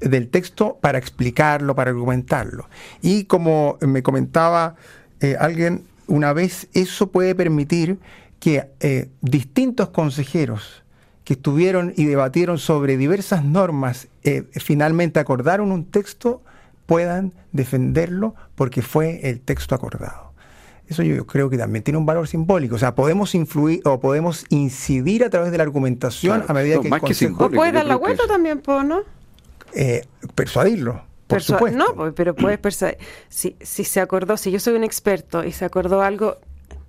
del 0.00 0.26
texto 0.26 0.78
para 0.80 0.98
explicarlo, 0.98 1.76
para 1.76 1.92
argumentarlo. 1.92 2.68
Y 3.02 3.26
como 3.26 3.78
me 3.82 4.02
comentaba 4.02 4.74
eh, 5.20 5.36
alguien 5.38 5.84
una 6.08 6.32
vez, 6.32 6.66
eso 6.74 7.12
puede 7.12 7.36
permitir 7.36 8.00
que 8.40 8.68
eh, 8.80 9.10
distintos 9.20 9.90
consejeros 9.90 10.82
que 11.22 11.34
estuvieron 11.34 11.94
y 11.96 12.06
debatieron 12.06 12.58
sobre 12.58 12.96
diversas 12.96 13.44
normas, 13.44 14.08
eh, 14.24 14.42
finalmente 14.54 15.20
acordaron 15.20 15.70
un 15.70 15.84
texto, 15.84 16.42
puedan 16.86 17.32
defenderlo 17.52 18.34
porque 18.56 18.82
fue 18.82 19.20
el 19.22 19.38
texto 19.38 19.76
acordado. 19.76 20.31
Eso 20.92 21.02
yo 21.02 21.26
creo 21.26 21.48
que 21.48 21.56
también 21.56 21.82
tiene 21.82 21.96
un 21.96 22.04
valor 22.04 22.28
simbólico. 22.28 22.74
O 22.74 22.78
sea, 22.78 22.94
podemos 22.94 23.34
influir 23.34 23.80
o 23.86 23.98
podemos 23.98 24.44
incidir 24.50 25.24
a 25.24 25.30
través 25.30 25.50
de 25.50 25.56
la 25.56 25.62
argumentación 25.62 26.44
a 26.46 26.52
medida 26.52 26.80
que 26.80 26.90
más 26.90 27.00
que 27.00 27.14
simbólico, 27.14 27.56
puedes 27.56 27.72
dar 27.72 27.86
la 27.86 27.96
vuelta 27.96 28.26
también, 28.26 28.62
¿no? 28.66 29.00
Eh, 29.74 30.04
persuadirlo. 30.34 31.02
Por 31.28 31.42
supuesto. 31.42 31.78
No, 31.78 32.12
pero 32.12 32.34
puedes 32.34 32.58
persuadir. 32.58 32.98
Si, 33.30 33.56
si 33.62 33.84
se 33.84 34.00
acordó, 34.00 34.36
si 34.36 34.50
yo 34.50 34.60
soy 34.60 34.74
un 34.74 34.84
experto 34.84 35.44
y 35.44 35.52
se 35.52 35.64
acordó 35.64 36.02
algo, 36.02 36.36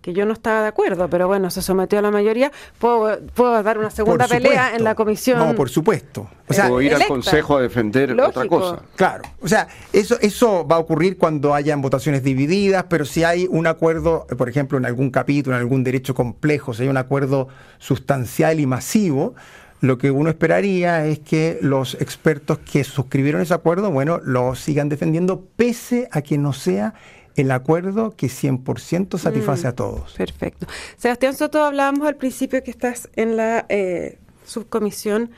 que 0.04 0.12
yo 0.12 0.26
no 0.26 0.34
estaba 0.34 0.62
de 0.62 0.68
acuerdo, 0.68 1.10
pero 1.10 1.28
bueno, 1.28 1.50
se 1.50 1.62
sometió 1.62 1.98
a 1.98 2.02
la 2.02 2.12
mayoría, 2.12 2.52
puedo, 2.78 3.20
puedo 3.34 3.64
dar 3.64 3.78
una 3.78 3.90
segunda 3.90 4.28
pelea 4.28 4.76
en 4.76 4.84
la 4.84 4.96
comisión. 4.96 5.40
No, 5.40 5.56
por 5.56 5.70
supuesto. 5.70 6.30
O 6.46 6.54
sea, 6.54 6.70
ir 6.82 6.94
al 6.94 7.08
Consejo 7.08 7.58
a 7.58 7.62
defender 7.62 8.20
otra 8.20 8.46
cosa. 8.46 8.82
Claro, 8.98 9.24
o 9.42 9.48
sea, 9.48 9.70
eso, 9.94 10.18
eso 10.20 10.68
va 10.68 10.76
a 10.76 10.80
ocurrir 10.80 11.18
cuando 11.18 11.56
hayan 11.56 11.82
votaciones 11.82 12.22
divididas, 12.22 12.84
pero 12.90 13.06
si 13.06 13.24
hay 13.24 13.48
un 13.50 13.66
acuerdo, 13.66 14.28
por 14.38 14.50
ejemplo, 14.50 14.78
en 14.78 14.86
algún 14.86 15.10
capítulo, 15.10 15.56
en 15.56 15.62
algún 15.62 15.86
derecho 15.86 16.14
complejo, 16.14 16.74
si 16.74 16.84
hay 16.84 16.90
un 16.90 16.98
acuerdo 16.98 17.48
sustancial 17.80 18.60
y 18.60 18.66
masivo, 18.66 19.36
lo 19.84 19.98
que 19.98 20.12
uno 20.12 20.30
esperaría 20.30 21.06
es 21.06 21.20
que 21.20 21.60
los 21.62 21.96
expertos 21.96 22.58
que 22.60 22.86
suscribieron 22.86 23.42
ese 23.42 23.54
acuerdo, 23.54 23.92
bueno, 23.92 24.22
lo 24.24 24.56
sigan 24.56 24.88
defendiendo 24.88 25.46
pese 25.58 26.08
a 26.14 26.22
que 26.22 26.38
no 26.38 26.54
sea 26.54 26.94
el 27.36 27.52
acuerdo 27.52 28.16
que 28.16 28.28
100% 28.28 29.18
satisface 29.18 29.66
mm, 29.66 29.68
a 29.68 29.72
todos. 29.74 30.14
Perfecto. 30.14 30.68
Sebastián 30.96 31.36
Soto, 31.36 31.62
hablábamos 31.66 32.08
al 32.08 32.16
principio 32.16 32.64
que 32.64 32.72
estás 32.72 33.10
en 33.18 33.36
la 33.36 33.66
eh, 33.68 34.20
subcomisión 34.46 35.32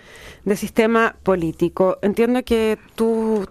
de 0.44 0.56
sistema 0.56 1.16
político. 1.24 1.98
Entiendo 2.04 2.44
que 2.44 2.78
tu, 2.94 3.48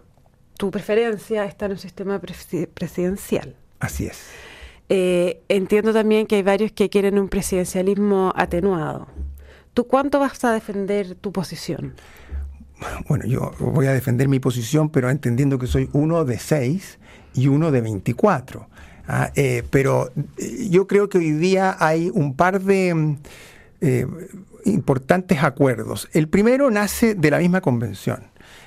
tu 0.57 0.71
preferencia 0.71 1.45
está 1.45 1.67
en 1.67 1.73
un 1.73 1.79
sistema 1.79 2.21
presidencial. 2.21 3.57
Así 3.81 4.07
es. 4.07 4.29
Eh, 4.89 5.43
entiendo 5.49 5.93
también 5.93 6.29
que 6.29 6.37
hay 6.37 6.45
varios 6.45 6.71
que 6.71 6.89
quieren 6.89 7.19
un 7.19 7.29
presidencialismo 7.29 8.33
atenuado. 8.37 9.09
¿Tú 9.75 9.89
cuánto 9.89 10.21
vas 10.21 10.43
a 10.45 10.53
defender 10.53 11.17
tu 11.17 11.33
posición? 11.33 11.95
Bueno, 13.09 13.27
yo 13.27 13.53
voy 13.59 13.87
a 13.87 13.93
defender 13.93 14.29
mi 14.29 14.41
posición, 14.41 14.89
pero 14.89 15.11
entendiendo 15.11 15.59
que 15.59 15.67
soy 15.67 15.89
uno 15.93 16.25
de 16.25 16.39
seis 16.39 16.99
y 17.35 17.49
uno 17.49 17.71
de 17.71 17.81
24. 17.81 18.69
Ah, 19.07 19.33
eh, 19.35 19.65
pero 19.71 20.11
eh, 20.39 20.69
yo 20.71 20.87
creo 20.87 21.09
que 21.09 21.19
hoy 21.19 21.33
día 21.33 21.77
hay 21.79 22.11
un 22.15 22.35
par 22.35 22.63
de 22.63 22.95
mm, 22.95 23.17
eh, 23.81 24.07
importantes 24.65 25.43
acuerdos. 25.43 26.09
El 26.13 26.29
primero 26.29 26.71
nace 26.71 27.15
de 27.15 27.31
la 27.31 27.39
misma 27.39 27.61
convención. 27.61 28.25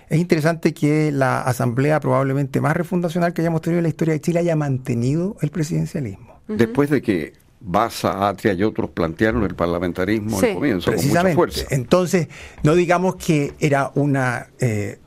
Es 0.10 0.20
interesante 0.20 0.74
que 0.74 1.12
la 1.12 1.42
asamblea 1.42 2.00
probablemente 2.00 2.62
más 2.62 2.78
refundacional 2.78 3.34
que 3.34 3.42
hayamos 3.42 3.62
tenido 3.62 3.80
en 3.80 3.84
la 3.84 3.90
historia 3.90 4.14
de 4.14 4.22
Chile 4.22 4.40
haya 4.40 4.56
mantenido 4.56 5.38
el 5.42 5.50
presidencialismo. 5.50 6.40
Después 6.48 6.90
de 6.90 7.02
que 7.02 7.34
Baza, 7.60 8.28
Atria 8.28 8.54
y 8.54 8.64
otros 8.64 8.92
plantearon 8.92 9.44
el 9.44 9.56
parlamentarismo 9.56 10.40
al 10.40 10.54
comienzo 10.54 10.94
con 10.94 11.08
mucha 11.08 11.34
fuerza. 11.34 11.66
Entonces, 11.72 12.28
no 12.64 12.76
digamos 12.76 13.16
que 13.16 13.54
era 13.60 13.92
una 13.96 14.48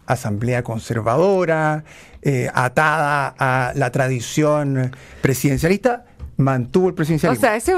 asamblea 0.07 0.63
conservadora, 0.63 1.85
eh, 2.23 2.51
atada 2.53 3.35
a 3.39 3.73
la 3.75 3.91
tradición 3.91 4.95
presidencialista, 5.23 6.05
mantuvo 6.37 6.89
el 6.89 6.95
presidencialismo. 6.95 7.39
O 7.39 7.41
sea, 7.41 7.57
ese 7.57 7.73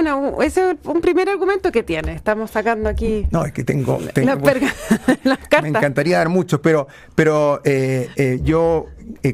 es, 0.60 0.76
un 0.84 1.00
primer 1.00 1.28
argumento 1.28 1.70
que 1.70 1.84
tiene. 1.84 2.14
Estamos 2.14 2.50
sacando 2.50 2.88
aquí. 2.88 3.24
No, 3.30 3.44
es 3.44 3.52
que 3.52 3.62
tengo. 3.62 4.00
Me 5.62 5.68
encantaría 5.68 6.18
dar 6.18 6.28
muchos, 6.28 6.58
pero, 6.60 6.88
pero 7.14 7.60
eh, 7.64 8.08
eh, 8.16 8.40
yo 8.42 8.86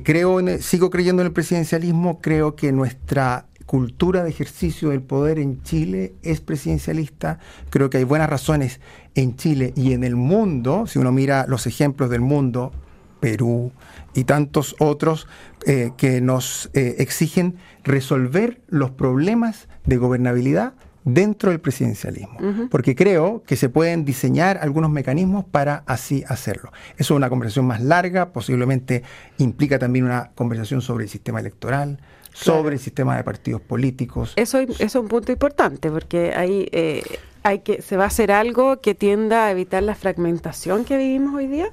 creo, 0.04 0.40
sigo 0.60 0.90
creyendo 0.90 1.22
en 1.22 1.28
el 1.28 1.32
presidencialismo. 1.32 2.20
Creo 2.20 2.54
que 2.54 2.70
nuestra 2.72 3.46
cultura 3.68 4.24
de 4.24 4.30
ejercicio 4.30 4.88
del 4.88 5.02
poder 5.02 5.38
en 5.38 5.62
Chile 5.62 6.14
es 6.22 6.40
presidencialista. 6.40 7.38
Creo 7.68 7.90
que 7.90 7.98
hay 7.98 8.04
buenas 8.04 8.30
razones 8.30 8.80
en 9.14 9.36
Chile 9.36 9.74
y 9.76 9.92
en 9.92 10.04
el 10.04 10.16
mundo, 10.16 10.86
si 10.86 10.98
uno 10.98 11.12
mira 11.12 11.44
los 11.46 11.66
ejemplos 11.66 12.08
del 12.08 12.22
mundo, 12.22 12.72
Perú 13.20 13.70
y 14.14 14.24
tantos 14.24 14.74
otros 14.78 15.26
eh, 15.66 15.90
que 15.98 16.22
nos 16.22 16.70
eh, 16.72 16.96
exigen 16.98 17.56
resolver 17.84 18.62
los 18.68 18.90
problemas 18.90 19.68
de 19.84 19.98
gobernabilidad 19.98 20.72
dentro 21.04 21.50
del 21.50 21.60
presidencialismo, 21.60 22.38
porque 22.70 22.94
creo 22.94 23.42
que 23.46 23.56
se 23.56 23.68
pueden 23.68 24.04
diseñar 24.06 24.58
algunos 24.62 24.90
mecanismos 24.90 25.44
para 25.44 25.82
así 25.86 26.24
hacerlo. 26.26 26.70
Eso 26.96 27.14
es 27.14 27.16
una 27.16 27.28
conversación 27.28 27.66
más 27.66 27.82
larga, 27.82 28.32
posiblemente 28.32 29.02
implica 29.36 29.78
también 29.78 30.06
una 30.06 30.30
conversación 30.34 30.80
sobre 30.80 31.04
el 31.04 31.10
sistema 31.10 31.40
electoral, 31.40 31.98
sobre 32.38 32.74
el 32.74 32.80
sistema 32.80 33.16
de 33.16 33.24
partidos 33.24 33.60
políticos. 33.60 34.32
Eso, 34.36 34.58
es 34.58 34.94
un 34.94 35.08
punto 35.08 35.32
importante, 35.32 35.90
porque 35.90 36.32
ahí 36.34 36.68
eh, 36.72 37.02
hay 37.42 37.60
que, 37.60 37.82
se 37.82 37.96
va 37.96 38.04
a 38.04 38.06
hacer 38.08 38.30
algo 38.30 38.80
que 38.80 38.94
tienda 38.94 39.46
a 39.46 39.50
evitar 39.50 39.82
la 39.82 39.94
fragmentación 39.94 40.84
que 40.84 40.96
vivimos 40.96 41.34
hoy 41.34 41.46
día. 41.46 41.72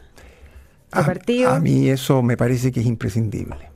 A, 0.92 1.60
mí 1.60 1.90
eso 1.90 2.22
me 2.22 2.38
parece 2.38 2.72
que 2.72 2.80
es 2.80 2.86
imprescindible. 2.86 3.70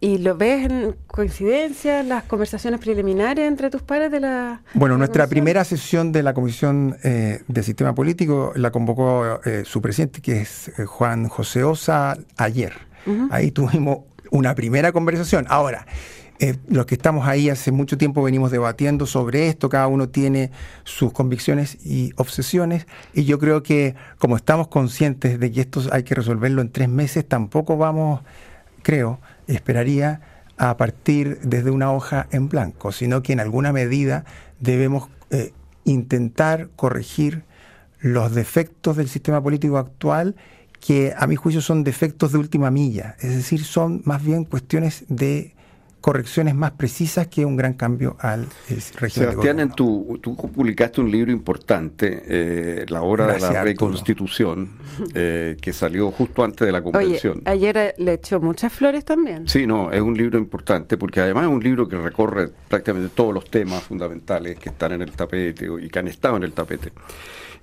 ¿Y 0.00 0.18
lo 0.18 0.36
ves 0.36 0.70
en 0.70 0.94
coincidencia, 1.08 2.04
las 2.04 2.22
conversaciones 2.22 2.78
preliminares 2.78 3.48
entre 3.48 3.68
tus 3.68 3.82
pares 3.82 4.12
de 4.12 4.20
la... 4.20 4.62
Bueno, 4.74 4.96
nuestra 4.96 5.26
primera 5.26 5.64
sesión 5.64 6.12
de 6.12 6.22
la 6.22 6.34
Comisión 6.34 6.96
eh, 7.02 7.40
de 7.48 7.62
Sistema 7.64 7.96
Político 7.96 8.52
la 8.54 8.70
convocó 8.70 9.40
eh, 9.44 9.64
su 9.64 9.82
presidente, 9.82 10.20
que 10.20 10.42
es 10.42 10.68
eh, 10.68 10.84
Juan 10.84 11.28
José 11.28 11.64
Osa, 11.64 12.16
ayer. 12.36 12.74
Ahí 13.30 13.50
tuvimos 13.50 14.00
una 14.30 14.54
primera 14.54 14.92
conversación. 14.92 15.46
Ahora, 15.48 15.86
eh, 16.40 16.56
los 16.68 16.86
que 16.86 16.94
estamos 16.94 17.26
ahí 17.26 17.50
hace 17.50 17.72
mucho 17.72 17.98
tiempo 17.98 18.22
venimos 18.22 18.52
debatiendo 18.52 19.06
sobre 19.06 19.48
esto, 19.48 19.68
cada 19.68 19.88
uno 19.88 20.08
tiene 20.08 20.52
sus 20.84 21.12
convicciones 21.12 21.78
y 21.84 22.12
obsesiones, 22.14 22.86
y 23.12 23.24
yo 23.24 23.40
creo 23.40 23.64
que 23.64 23.96
como 24.18 24.36
estamos 24.36 24.68
conscientes 24.68 25.40
de 25.40 25.50
que 25.50 25.62
esto 25.62 25.82
hay 25.90 26.04
que 26.04 26.14
resolverlo 26.14 26.62
en 26.62 26.70
tres 26.70 26.88
meses, 26.88 27.26
tampoco 27.26 27.76
vamos, 27.76 28.20
creo, 28.82 29.18
esperaría 29.48 30.20
a 30.58 30.76
partir 30.76 31.40
desde 31.42 31.72
una 31.72 31.92
hoja 31.92 32.28
en 32.30 32.48
blanco, 32.48 32.92
sino 32.92 33.22
que 33.22 33.32
en 33.32 33.40
alguna 33.40 33.72
medida 33.72 34.24
debemos 34.60 35.08
eh, 35.30 35.52
intentar 35.84 36.68
corregir 36.76 37.42
los 38.00 38.32
defectos 38.32 38.96
del 38.96 39.08
sistema 39.08 39.42
político 39.42 39.76
actual 39.76 40.36
que 40.80 41.12
a 41.16 41.26
mi 41.26 41.36
juicio 41.36 41.60
son 41.60 41.84
defectos 41.84 42.32
de 42.32 42.38
última 42.38 42.70
milla, 42.70 43.16
es 43.20 43.34
decir, 43.34 43.64
son 43.64 44.02
más 44.04 44.24
bien 44.24 44.44
cuestiones 44.44 45.04
de 45.08 45.54
correcciones 46.00 46.54
más 46.54 46.72
precisas 46.72 47.26
que 47.26 47.44
un 47.44 47.56
gran 47.56 47.74
cambio 47.74 48.16
al 48.20 48.44
eh, 48.70 48.78
régimen 48.94 49.30
Sebastián, 49.30 49.60
en 49.60 49.70
tu, 49.70 50.18
tú 50.22 50.36
publicaste 50.36 51.00
un 51.00 51.10
libro 51.10 51.32
importante, 51.32 52.22
eh, 52.26 52.86
La 52.88 53.02
Hora 53.02 53.26
de 53.26 53.40
la 53.40 53.62
Reconstitución, 53.64 54.70
eh, 55.14 55.56
que 55.60 55.72
salió 55.72 56.10
justo 56.10 56.44
antes 56.44 56.66
de 56.66 56.72
la 56.72 56.82
convención. 56.82 57.42
Oye, 57.44 57.50
ayer 57.50 57.94
le 57.98 58.14
echó 58.14 58.40
muchas 58.40 58.72
flores 58.72 59.04
también. 59.04 59.48
Sí, 59.48 59.66
no, 59.66 59.90
es 59.90 60.00
un 60.00 60.16
libro 60.16 60.38
importante 60.38 60.96
porque 60.96 61.20
además 61.20 61.44
es 61.44 61.50
un 61.50 61.62
libro 61.62 61.88
que 61.88 61.96
recorre 61.96 62.48
prácticamente 62.68 63.12
todos 63.14 63.34
los 63.34 63.50
temas 63.50 63.82
fundamentales 63.82 64.58
que 64.58 64.68
están 64.68 64.92
en 64.92 65.02
el 65.02 65.10
tapete 65.12 65.68
y 65.80 65.88
que 65.88 65.98
han 65.98 66.08
estado 66.08 66.36
en 66.36 66.44
el 66.44 66.52
tapete. 66.52 66.92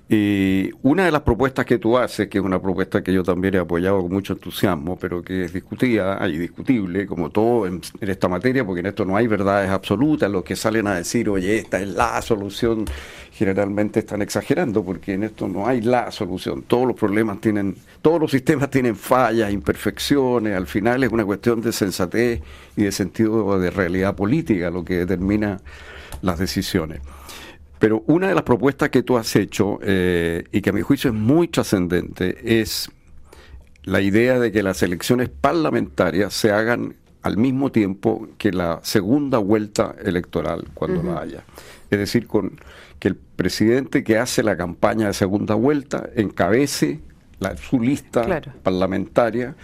Y 0.08 0.70
una 0.82 1.04
de 1.04 1.10
las 1.10 1.22
propuestas 1.22 1.66
que 1.66 1.78
tú 1.78 1.98
haces, 1.98 2.28
que 2.28 2.38
es 2.38 2.44
una 2.44 2.62
propuesta 2.62 3.02
que 3.02 3.12
yo 3.12 3.24
también 3.24 3.56
he 3.56 3.58
apoyado 3.58 4.02
con 4.02 4.12
mucho 4.12 4.34
entusiasmo, 4.34 4.96
pero 4.96 5.20
que 5.20 5.46
es 5.46 5.52
discutida 5.52 6.24
y 6.28 6.38
discutible, 6.38 7.06
como 7.06 7.30
todo 7.30 7.66
en, 7.66 7.80
esta 8.00 8.28
materia, 8.28 8.64
porque 8.64 8.80
en 8.80 8.86
esto 8.86 9.04
no 9.04 9.16
hay 9.16 9.26
verdades 9.26 9.68
absolutas, 9.68 10.30
los 10.30 10.44
que 10.44 10.54
salen 10.54 10.86
a 10.86 10.94
decir, 10.94 11.28
oye, 11.28 11.56
esta 11.58 11.80
es 11.80 11.88
la 11.88 12.22
solución, 12.22 12.84
generalmente 13.32 13.98
están 13.98 14.22
exagerando, 14.22 14.84
porque 14.84 15.14
en 15.14 15.24
esto 15.24 15.48
no 15.48 15.66
hay 15.66 15.80
la 15.80 16.12
solución. 16.12 16.62
Todos 16.62 16.86
los 16.86 16.94
problemas 16.94 17.40
tienen, 17.40 17.74
todos 18.00 18.20
los 18.20 18.30
sistemas 18.30 18.70
tienen 18.70 18.94
fallas, 18.94 19.52
imperfecciones, 19.52 20.56
al 20.56 20.68
final 20.68 21.02
es 21.02 21.10
una 21.10 21.24
cuestión 21.24 21.60
de 21.60 21.72
sensatez 21.72 22.42
y 22.76 22.84
de 22.84 22.92
sentido 22.92 23.58
de 23.58 23.70
realidad 23.70 24.14
política 24.14 24.70
lo 24.70 24.84
que 24.84 24.98
determina 24.98 25.60
las 26.22 26.38
decisiones. 26.38 27.00
Pero 27.78 28.02
una 28.06 28.28
de 28.28 28.34
las 28.34 28.42
propuestas 28.42 28.88
que 28.90 29.02
tú 29.02 29.16
has 29.18 29.36
hecho, 29.36 29.78
eh, 29.82 30.44
y 30.52 30.60
que 30.62 30.70
a 30.70 30.72
mi 30.72 30.82
juicio 30.82 31.10
es 31.10 31.16
muy 31.16 31.48
trascendente, 31.48 32.60
es 32.60 32.90
la 33.84 34.00
idea 34.00 34.38
de 34.38 34.50
que 34.50 34.62
las 34.62 34.82
elecciones 34.82 35.28
parlamentarias 35.28 36.34
se 36.34 36.50
hagan 36.50 36.96
al 37.22 37.36
mismo 37.36 37.72
tiempo 37.72 38.28
que 38.38 38.52
la 38.52 38.80
segunda 38.82 39.38
vuelta 39.38 39.94
electoral, 40.04 40.68
cuando 40.74 41.02
la 41.02 41.20
haya. 41.20 41.44
Es 41.90 41.98
decir, 41.98 42.26
con 42.26 42.58
que 42.98 43.08
el 43.08 43.16
presidente 43.16 44.04
que 44.04 44.18
hace 44.18 44.42
la 44.42 44.56
campaña 44.56 45.08
de 45.08 45.12
segunda 45.12 45.54
vuelta 45.54 46.08
encabece 46.14 47.00
su 47.68 47.80
lista 47.80 48.40
parlamentaria, 48.62 49.54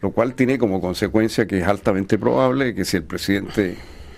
lo 0.00 0.10
cual 0.10 0.34
tiene 0.34 0.58
como 0.58 0.80
consecuencia 0.80 1.46
que 1.46 1.60
es 1.60 1.66
altamente 1.66 2.18
probable 2.18 2.74
que 2.74 2.84
si 2.84 2.96
el 2.96 3.04
presidente 3.04 3.76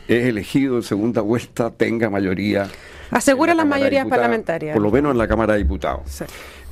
es 0.09 0.25
elegido 0.27 0.77
en 0.77 0.83
segunda 0.83 1.21
vuelta 1.21 1.71
tenga 1.71 2.11
mayoría 2.11 2.69
Asegura 3.11 3.55
las 3.55 3.67
mayorías 3.67 4.07
parlamentarias. 4.07 4.75
Por 4.75 4.83
lo 4.83 4.91
menos 4.91 5.13
en 5.13 5.19
la 5.19 5.29
Cámara 5.29 5.55
de 5.55 5.61
Diputados. 5.61 6.25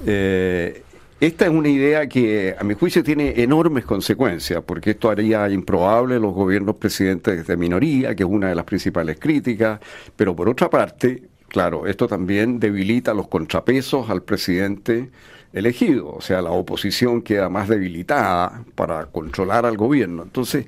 Eh, 0.07 0.83
esta 1.21 1.45
es 1.45 1.53
una 1.53 1.69
idea 1.69 2.09
que, 2.09 2.57
a 2.59 2.65
mi 2.65 2.75
juicio, 2.75 3.05
tiene 3.05 3.41
enormes 3.43 3.85
consecuencias, 3.85 4.61
porque 4.67 4.91
esto 4.91 5.09
haría 5.09 5.49
improbable 5.49 6.19
los 6.19 6.35
gobiernos 6.35 6.75
presidentes 6.77 7.47
de 7.47 7.57
minoría, 7.57 8.17
que 8.17 8.25
es 8.25 8.29
una 8.29 8.49
de 8.49 8.57
las 8.57 8.65
principales 8.65 9.21
críticas, 9.21 9.79
pero 10.17 10.35
por 10.35 10.49
otra 10.49 10.69
parte, 10.69 11.23
claro, 11.47 11.87
esto 11.87 12.09
también 12.09 12.59
debilita 12.59 13.15
los 13.15 13.29
contrapesos 13.29 14.11
al 14.11 14.23
presidente 14.23 15.11
elegido, 15.53 16.15
o 16.15 16.21
sea, 16.21 16.41
la 16.41 16.51
oposición 16.51 17.21
queda 17.21 17.49
más 17.49 17.69
debilitada 17.69 18.65
para 18.75 19.07
controlar 19.07 19.67
al 19.67 19.77
gobierno. 19.77 20.23
Entonces, 20.23 20.65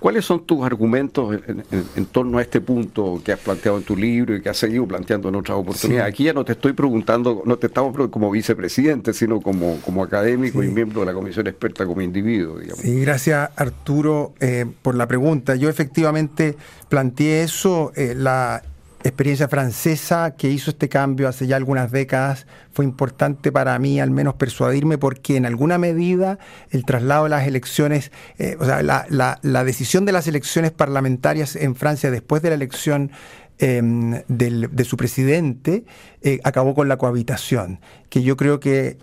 ¿cuáles 0.00 0.24
son 0.24 0.44
tus 0.44 0.64
argumentos 0.64 1.38
en, 1.46 2.06
torno 2.06 2.38
a 2.38 2.42
este 2.42 2.60
punto 2.60 3.22
que 3.24 3.32
has 3.32 3.38
planteado 3.38 3.78
en 3.78 3.84
tu 3.84 3.96
libro 3.96 4.34
y 4.34 4.42
que 4.42 4.48
has 4.48 4.56
seguido 4.56 4.86
planteando 4.86 5.28
en 5.28 5.36
otras 5.36 5.56
oportunidades? 5.56 6.12
Aquí 6.12 6.24
ya 6.24 6.32
no 6.32 6.44
te 6.44 6.52
estoy 6.52 6.72
preguntando, 6.72 7.42
no 7.44 7.56
te 7.56 7.68
estamos 7.68 7.92
preguntando 7.92 8.12
como 8.12 8.30
vicepresidente, 8.30 9.12
sino 9.12 9.40
como, 9.40 9.78
como 9.82 10.02
académico 10.02 10.62
y 10.62 10.68
miembro 10.68 11.00
de 11.00 11.06
la 11.06 11.14
comisión 11.14 11.46
experta 11.46 11.86
como 11.86 12.00
individuo. 12.00 12.58
Digamos. 12.58 12.80
Sí, 12.80 13.00
gracias 13.00 13.50
Arturo 13.54 14.34
eh, 14.40 14.66
por 14.82 14.96
la 14.96 15.06
pregunta. 15.06 15.54
Yo 15.54 15.68
efectivamente 15.68 16.56
planteé 16.88 17.44
eso, 17.44 17.92
eh, 17.94 18.14
la 18.16 18.62
experiencia 19.04 19.48
francesa 19.48 20.34
que 20.34 20.50
hizo 20.50 20.70
este 20.70 20.88
cambio 20.88 21.28
hace 21.28 21.46
ya 21.46 21.56
algunas 21.56 21.92
décadas 21.92 22.46
fue 22.72 22.86
importante 22.86 23.52
para 23.52 23.78
mí 23.78 24.00
al 24.00 24.10
menos 24.10 24.34
persuadirme 24.34 24.96
porque 24.96 25.36
en 25.36 25.44
alguna 25.44 25.76
medida 25.76 26.38
el 26.70 26.84
traslado 26.86 27.24
de 27.24 27.30
las 27.30 27.46
elecciones, 27.46 28.10
eh, 28.38 28.56
o 28.58 28.64
sea, 28.64 28.82
la, 28.82 29.64
decisión 29.64 30.06
de 30.06 30.12
las 30.12 30.26
elecciones 30.26 30.72
parlamentarias 30.72 31.54
en 31.54 31.76
Francia 31.76 32.10
después 32.10 32.42
de 32.42 32.48
la 32.48 32.54
elección 32.54 33.12
em, 33.58 34.22
de 34.26 34.84
su 34.84 34.96
presidente 34.96 35.84
eh, 36.22 36.40
acabó 36.42 36.74
con 36.74 36.88
la 36.88 36.96
cohabitación, 36.96 37.80
que 38.08 38.22
yo 38.22 38.36
creo 38.36 38.58
que 38.58 38.96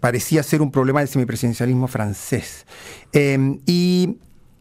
parecía 0.00 0.42
ser 0.44 0.62
un 0.62 0.70
problema 0.70 1.00
del 1.00 1.08
semipresidencialismo 1.08 1.88
francés. 1.88 2.64
Em, 3.12 3.60
y 3.66 4.18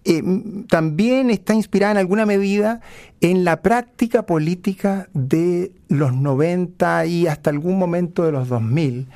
eh, 0.10 0.24
también 0.70 1.30
está 1.30 1.54
inspirada 1.54 1.92
en 1.92 1.98
alguna 1.98 2.26
medida 2.26 2.80
en 3.20 3.44
la 3.44 3.62
práctica 3.62 4.26
política 4.26 5.10
de 5.14 5.74
los 5.90 6.14
90 6.14 7.06
y 7.08 7.28
hasta 7.28 7.50
algún 7.50 7.78
momento 7.78 8.24
de 8.24 8.32
los 8.32 8.48
2000 8.48 9.08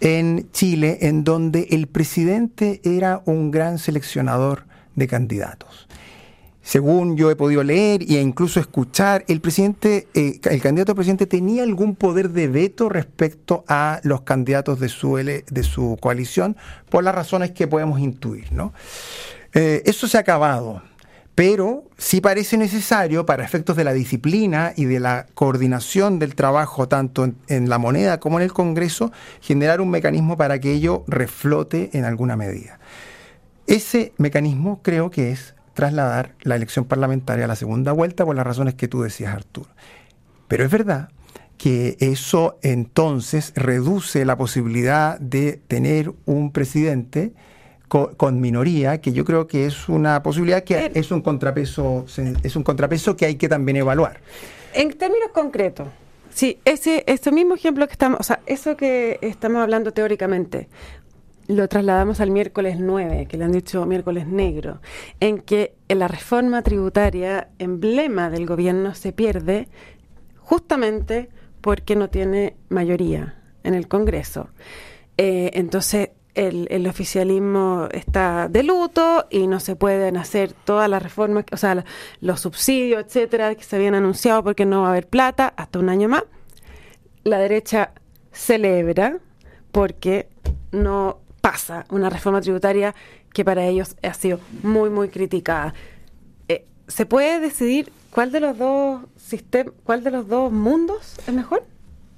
en 0.00 0.50
Chile, 0.52 0.98
en 1.00 1.24
donde 1.24 1.68
el 1.70 1.86
presidente 1.86 2.82
era 2.84 3.22
un 3.24 3.50
gran 3.50 3.78
seleccionador 3.78 4.64
de 4.96 5.06
candidatos. 5.06 5.88
Según 6.62 7.16
yo 7.16 7.30
he 7.30 7.36
podido 7.36 7.62
leer 7.62 8.02
e 8.02 8.20
incluso 8.20 8.60
escuchar, 8.60 9.24
el 9.28 9.40
presidente, 9.40 10.08
eh, 10.12 10.40
el 10.50 10.60
candidato 10.60 10.92
a 10.92 10.94
presidente 10.94 11.26
tenía 11.26 11.62
algún 11.62 11.94
poder 11.94 12.30
de 12.30 12.48
veto 12.48 12.90
respecto 12.90 13.64
a 13.66 14.00
los 14.02 14.22
candidatos 14.22 14.78
de 14.78 14.90
su, 14.90 15.16
de 15.16 15.62
su 15.62 15.96
coalición, 16.00 16.56
por 16.90 17.02
las 17.02 17.14
razones 17.14 17.52
que 17.52 17.66
podemos 17.66 17.98
intuir, 18.00 18.52
¿no? 18.52 18.74
Eh, 19.54 19.82
eso 19.86 20.08
se 20.08 20.16
ha 20.16 20.20
acabado, 20.20 20.82
pero 21.34 21.84
sí 21.96 22.20
parece 22.20 22.56
necesario, 22.56 23.24
para 23.24 23.44
efectos 23.44 23.76
de 23.76 23.84
la 23.84 23.92
disciplina 23.92 24.72
y 24.76 24.84
de 24.84 25.00
la 25.00 25.26
coordinación 25.34 26.18
del 26.18 26.34
trabajo 26.34 26.88
tanto 26.88 27.32
en, 27.48 27.68
la 27.68 27.78
moneda 27.78 28.18
como 28.18 28.38
en 28.38 28.44
el 28.44 28.52
Congreso, 28.52 29.12
generar 29.40 29.80
un 29.80 29.90
mecanismo 29.90 30.36
para 30.36 30.58
que 30.58 30.72
ello 30.72 31.04
reflote 31.06 31.90
en 31.92 32.04
alguna 32.04 32.36
medida. 32.36 32.78
Ese 33.66 34.12
mecanismo 34.18 34.80
creo 34.82 35.10
que 35.10 35.30
es 35.30 35.54
trasladar 35.74 36.34
la 36.42 36.56
elección 36.56 36.84
parlamentaria 36.84 37.46
a 37.46 37.48
la 37.48 37.56
segunda 37.56 37.92
vuelta 37.92 38.24
por 38.24 38.36
las 38.36 38.46
razones 38.46 38.74
que 38.74 38.88
tú 38.88 39.02
decías, 39.02 39.34
Arturo. 39.34 39.70
Pero 40.48 40.64
es 40.64 40.70
verdad 40.70 41.08
que 41.56 41.96
eso 42.00 42.58
entonces 42.62 43.52
reduce 43.54 44.24
la 44.24 44.36
posibilidad 44.36 45.18
de 45.18 45.60
tener 45.68 46.12
un 46.26 46.52
presidente 46.52 47.32
con, 47.88 48.40
minoría, 48.40 49.00
que 49.00 49.12
yo 49.12 49.24
creo 49.24 49.46
que 49.46 49.66
es 49.66 49.88
una 49.88 50.22
posibilidad 50.22 50.64
que 50.64 50.90
es 50.94 51.10
un 51.10 51.20
contrapeso, 51.20 52.06
es 52.42 52.56
un 52.56 52.62
contrapeso 52.62 53.16
que 53.16 53.26
hay 53.26 53.36
que 53.36 53.48
también 53.48 53.76
evaluar. 53.76 54.20
En 54.72 54.92
términos 54.92 55.28
concretos, 55.32 55.88
sí, 56.30 56.58
ese, 56.64 57.04
ese 57.06 57.30
mismo 57.30 57.54
ejemplo 57.54 57.86
que 57.86 57.92
estamos, 57.92 58.20
o 58.20 58.22
sea, 58.22 58.40
eso 58.46 58.76
que 58.76 59.18
estamos 59.22 59.62
hablando 59.62 59.92
teóricamente, 59.92 60.68
lo 61.46 61.68
trasladamos 61.68 62.20
al 62.20 62.30
miércoles 62.30 62.78
9, 62.80 63.26
que 63.26 63.36
le 63.36 63.44
han 63.44 63.52
dicho 63.52 63.84
miércoles 63.86 64.26
negro, 64.26 64.80
en 65.20 65.38
que 65.38 65.74
en 65.88 65.98
la 65.98 66.08
reforma 66.08 66.62
tributaria, 66.62 67.48
emblema 67.58 68.30
del 68.30 68.46
gobierno, 68.46 68.94
se 68.94 69.12
pierde 69.12 69.68
justamente 70.38 71.28
porque 71.60 71.96
no 71.96 72.08
tiene 72.08 72.56
mayoría 72.68 73.36
en 73.62 73.74
el 73.74 73.88
Congreso. 73.88 74.48
Eh, 75.16 75.50
entonces, 75.54 76.10
el, 76.34 76.86
oficialismo 76.86 77.88
está 77.92 78.48
de 78.48 78.62
luto 78.62 79.26
y 79.30 79.46
no 79.46 79.60
se 79.60 79.76
pueden 79.76 80.16
hacer 80.16 80.52
todas 80.52 80.88
las 80.88 81.02
reformas, 81.02 81.44
o 81.52 81.56
sea, 81.56 81.84
los 82.20 82.40
subsidios, 82.40 83.04
etcétera, 83.04 83.54
que 83.54 83.64
se 83.64 83.76
habían 83.76 83.94
anunciado 83.94 84.42
porque 84.42 84.66
no 84.66 84.82
va 84.82 84.88
a 84.88 84.90
haber 84.90 85.06
plata 85.06 85.52
hasta 85.56 85.78
un 85.78 85.88
año 85.88 86.08
más. 86.08 86.24
La 87.22 87.38
derecha 87.38 87.92
celebra 88.32 89.18
porque 89.72 90.28
no 90.72 91.18
pasa 91.40 91.84
una 91.90 92.10
reforma 92.10 92.40
tributaria 92.40 92.94
que 93.32 93.44
para 93.44 93.64
ellos 93.64 93.96
ha 94.02 94.14
sido 94.14 94.40
muy, 94.62 94.90
muy 94.90 95.08
criticada. 95.08 95.74
Eh, 96.48 96.64
¿Se 96.88 97.06
puede 97.06 97.40
decidir 97.40 97.92
cuál 98.10 98.32
de 98.32 98.40
los 98.40 98.58
dos 98.58 99.02
sistemas, 99.16 99.74
cuál 99.84 100.04
de 100.04 100.10
los 100.10 100.28
dos 100.28 100.52
mundos 100.52 101.16
es 101.26 101.34
mejor? 101.34 101.64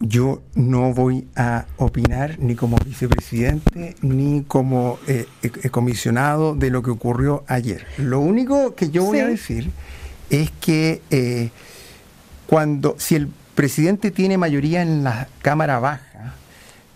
Yo 0.00 0.42
no 0.54 0.92
voy 0.92 1.26
a 1.36 1.66
opinar 1.78 2.38
ni 2.38 2.54
como 2.54 2.76
vicepresidente 2.84 3.96
ni 4.02 4.44
como 4.44 4.98
eh, 5.06 5.26
eh, 5.42 5.70
comisionado 5.70 6.54
de 6.54 6.70
lo 6.70 6.82
que 6.82 6.90
ocurrió 6.90 7.44
ayer. 7.46 7.86
Lo 7.98 8.20
único 8.20 8.74
que 8.74 8.90
yo 8.90 9.04
voy 9.04 9.20
a 9.20 9.26
decir 9.26 9.70
es 10.28 10.50
que 10.60 11.00
eh, 11.10 11.50
cuando 12.46 12.96
si 12.98 13.14
el 13.14 13.28
presidente 13.54 14.10
tiene 14.10 14.36
mayoría 14.36 14.82
en 14.82 15.02
la 15.02 15.28
Cámara 15.40 15.78
Baja, 15.78 16.34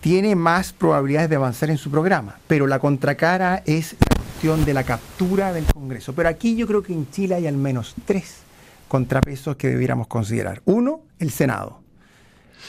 tiene 0.01 0.35
más 0.35 0.73
probabilidades 0.73 1.31
de 1.31 1.37
avanzar 1.37 1.71
en 1.71 1.79
su 1.79 1.91
programa, 1.91 2.39
pero 2.47 2.67
la 2.67 2.79
contracara 2.79 3.63
es 3.67 3.95
la 4.09 4.17
cuestión 4.17 4.65
de 4.65 4.75
la 4.75 4.85
captura 4.85 5.53
del 5.53 5.65
Congreso. 5.65 6.15
Pero 6.15 6.29
aquí 6.29 6.57
yo 6.57 6.67
creo 6.67 6.83
que 6.83 6.93
en 6.93 7.11
Chile 7.11 7.35
hay 7.35 7.47
al 7.47 7.57
menos 7.57 7.95
tres 8.07 8.37
contrapesos 8.89 9.57
que 9.57 9.69
debiéramos 9.69 10.07
considerar. 10.07 10.63
Uno, 10.65 11.01
el 11.19 11.31
Senado 11.31 11.80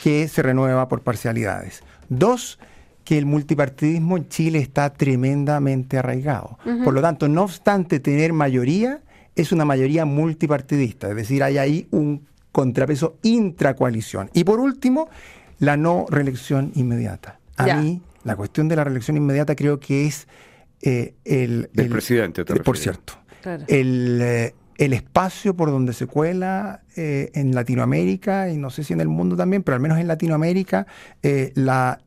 que 0.03 0.27
se 0.27 0.41
renueva 0.41 0.87
por 0.87 1.01
parcialidades. 1.01 1.83
Dos, 2.09 2.59
que 3.03 3.17
el 3.17 3.25
multipartidismo 3.25 4.17
en 4.17 4.29
Chile 4.29 4.59
está 4.59 4.93
tremendamente 4.93 5.97
arraigado. 5.97 6.57
Por 6.83 6.93
lo 6.93 7.01
tanto, 7.01 7.27
no 7.27 7.43
obstante 7.43 7.99
tener 7.99 8.33
mayoría, 8.33 9.01
es 9.35 9.51
una 9.51 9.65
mayoría 9.65 10.05
multipartidista, 10.05 11.09
es 11.09 11.15
decir, 11.15 11.43
hay 11.43 11.57
ahí 11.57 11.87
un 11.91 12.27
contrapeso 12.51 13.17
intracoalición. 13.23 14.29
Y 14.33 14.43
por 14.43 14.59
último, 14.59 15.09
la 15.59 15.77
no 15.77 16.05
reelección 16.09 16.71
inmediata. 16.75 17.39
A 17.57 17.75
mí, 17.75 18.01
la 18.23 18.35
cuestión 18.35 18.67
de 18.67 18.75
la 18.75 18.83
reelección 18.83 19.17
inmediata 19.17 19.55
creo 19.55 19.79
que 19.79 20.07
es 20.07 20.27
eh, 20.81 21.13
el... 21.25 21.69
el 21.75 21.89
presidente, 21.89 22.43
Por 22.43 22.77
cierto. 22.77 23.13
El, 23.67 24.19
eh, 24.21 24.53
el 24.77 24.93
espacio 24.93 25.55
por 25.55 25.69
donde 25.69 25.93
se 25.93 26.07
cuela 26.07 26.81
eh, 26.95 27.31
en 27.33 27.53
Latinoamérica, 27.53 28.49
y 28.49 28.57
no 28.57 28.69
sé 28.69 28.83
si 28.83 28.93
en 28.93 29.01
el 29.01 29.07
mundo 29.07 29.35
también, 29.35 29.63
pero 29.63 29.75
al 29.75 29.81
menos 29.81 29.99
en 29.99 30.07
Latinoamérica, 30.07 30.87
eh, 31.21 31.51
la, 31.55 31.99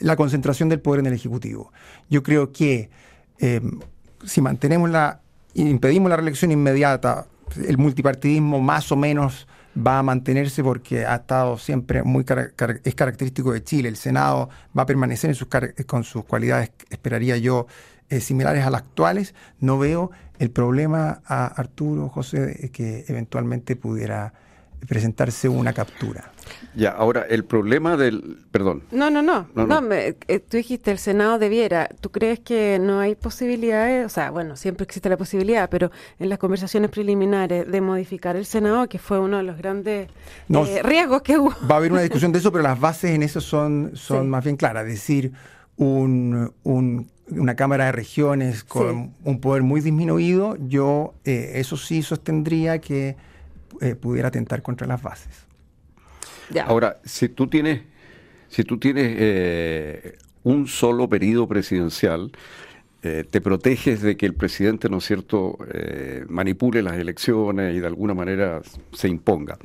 la, 0.00 0.16
concentración 0.16 0.68
del 0.68 0.80
poder 0.80 1.00
en 1.00 1.06
el 1.06 1.14
Ejecutivo. 1.14 1.72
Yo 2.10 2.22
creo 2.22 2.52
que 2.52 2.90
em, 3.38 3.80
si 4.24 4.40
mantenemos 4.40 4.90
la, 4.90 5.20
impedimos 5.54 6.10
la 6.10 6.16
reelección 6.16 6.50
inmediata, 6.50 7.26
el 7.66 7.78
multipartidismo 7.78 8.60
más 8.60 8.90
o 8.90 8.96
menos 8.96 9.46
va 9.76 9.98
a 9.98 10.02
mantenerse 10.02 10.62
porque 10.62 11.06
ha 11.06 11.16
estado 11.16 11.56
siempre 11.58 12.02
muy 12.02 12.24
es 12.84 12.94
característico 12.94 13.52
de 13.52 13.64
Chile. 13.64 13.88
El 13.88 13.96
Senado 13.96 14.48
va 14.76 14.82
a 14.82 14.86
permanecer 14.86 15.30
en 15.30 15.34
sus 15.34 15.48
con 15.86 16.04
sus 16.04 16.24
cualidades, 16.24 16.72
esperaría 16.90 17.36
yo, 17.38 17.66
eh, 18.12 18.20
similares 18.20 18.64
a 18.64 18.70
las 18.70 18.82
actuales. 18.82 19.34
No 19.58 19.78
veo 19.78 20.10
el 20.38 20.50
problema 20.50 21.22
a 21.24 21.46
Arturo, 21.46 22.08
José, 22.10 22.70
que 22.72 23.06
eventualmente 23.08 23.74
pudiera 23.74 24.34
presentarse 24.86 25.48
una 25.48 25.72
captura. 25.72 26.30
Ya, 26.74 26.90
ahora 26.90 27.24
el 27.28 27.44
problema 27.44 27.96
del... 27.96 28.38
Perdón. 28.50 28.82
No, 28.90 29.10
no, 29.10 29.22
no. 29.22 29.46
no, 29.54 29.92
eh, 29.92 30.14
tú 30.40 30.56
dijiste 30.56 30.90
el 30.90 30.98
Senado 30.98 31.38
debiera. 31.38 31.88
¿Tú 32.00 32.10
crees 32.10 32.40
que 32.40 32.78
no 32.80 33.00
hay 33.00 33.14
posibilidades? 33.14 34.04
O 34.04 34.08
sea, 34.08 34.30
bueno, 34.30 34.56
siempre 34.56 34.84
existe 34.84 35.08
la 35.08 35.16
posibilidad, 35.16 35.70
pero 35.70 35.90
en 36.18 36.28
las 36.28 36.38
conversaciones 36.38 36.90
preliminares 36.90 37.70
de 37.70 37.80
modificar 37.80 38.36
el 38.36 38.44
Senado, 38.44 38.88
que 38.88 38.98
fue 38.98 39.20
uno 39.20 39.38
de 39.38 39.44
los 39.44 39.56
grandes 39.56 40.08
eh, 40.48 40.82
riesgos 40.82 41.22
que 41.22 41.38
hubo. 41.38 41.54
Va 41.70 41.76
a 41.76 41.78
haber 41.78 41.92
una 41.92 42.02
discusión 42.02 42.32
de 42.32 42.40
eso, 42.40 42.52
pero 42.52 42.62
las 42.62 42.78
bases 42.78 43.12
en 43.12 43.22
eso 43.22 43.40
son, 43.40 43.92
son 43.94 44.28
más 44.28 44.44
bien 44.44 44.56
claras. 44.56 44.86
Es 44.86 44.94
decir, 44.94 45.32
un, 45.76 46.52
un 46.64 47.11
una 47.28 47.54
Cámara 47.54 47.86
de 47.86 47.92
Regiones 47.92 48.64
con 48.64 49.14
un 49.24 49.40
poder 49.40 49.62
muy 49.62 49.80
disminuido, 49.80 50.56
yo 50.68 51.14
eh, 51.24 51.52
eso 51.54 51.76
sí 51.76 52.02
sostendría 52.02 52.80
que 52.80 53.16
eh, 53.80 53.94
pudiera 53.94 54.28
atentar 54.28 54.62
contra 54.62 54.86
las 54.86 55.02
bases. 55.02 55.46
Ahora, 56.64 57.00
si 57.04 57.28
tú 57.28 57.46
tienes, 57.46 57.82
si 58.48 58.64
tú 58.64 58.78
tienes 58.78 59.14
eh, 59.18 60.18
un 60.42 60.66
solo 60.66 61.08
periodo 61.08 61.48
presidencial, 61.48 62.32
te 63.00 63.40
proteges 63.40 64.00
de 64.00 64.16
que 64.16 64.26
el 64.26 64.34
presidente, 64.34 64.88
¿no 64.88 64.98
es 64.98 65.04
cierto?, 65.04 65.58
manipule 66.28 66.82
las 66.82 66.96
elecciones 66.96 67.74
y 67.74 67.80
de 67.80 67.86
alguna 67.88 68.14
manera 68.14 68.62
se 68.92 69.08
imponga. 69.08 69.58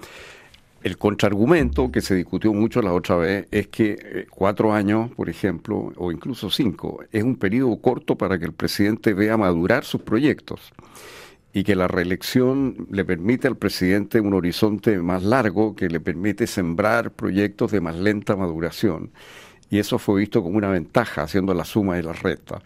El 0.83 0.97
contraargumento 0.97 1.91
que 1.91 2.01
se 2.01 2.15
discutió 2.15 2.53
mucho 2.53 2.81
la 2.81 2.93
otra 2.93 3.15
vez 3.15 3.47
es 3.51 3.67
que 3.67 3.97
eh, 3.99 4.27
cuatro 4.29 4.73
años, 4.73 5.11
por 5.11 5.29
ejemplo, 5.29 5.91
o 5.95 6.11
incluso 6.11 6.49
cinco, 6.49 7.03
es 7.11 7.23
un 7.23 7.35
periodo 7.35 7.79
corto 7.81 8.15
para 8.15 8.37
que 8.37 8.45
el 8.45 8.53
presidente 8.53 9.13
vea 9.13 9.37
madurar 9.37 9.83
sus 9.83 10.01
proyectos 10.01 10.73
y 11.53 11.63
que 11.63 11.75
la 11.75 11.87
reelección 11.87 12.87
le 12.91 13.03
permite 13.03 13.47
al 13.47 13.57
presidente 13.57 14.21
un 14.21 14.33
horizonte 14.33 14.99
más 14.99 15.23
largo 15.23 15.75
que 15.75 15.89
le 15.89 15.99
permite 15.99 16.45
sembrar 16.45 17.11
proyectos 17.11 17.71
de 17.71 17.81
más 17.81 17.95
lenta 17.95 18.35
maduración. 18.35 19.11
Y 19.69 19.79
eso 19.79 19.97
fue 19.97 20.19
visto 20.19 20.43
como 20.43 20.57
una 20.57 20.69
ventaja, 20.69 21.23
haciendo 21.23 21.53
la 21.53 21.65
suma 21.65 21.97
y 21.97 22.03
la 22.03 22.13
resta, 22.13 22.61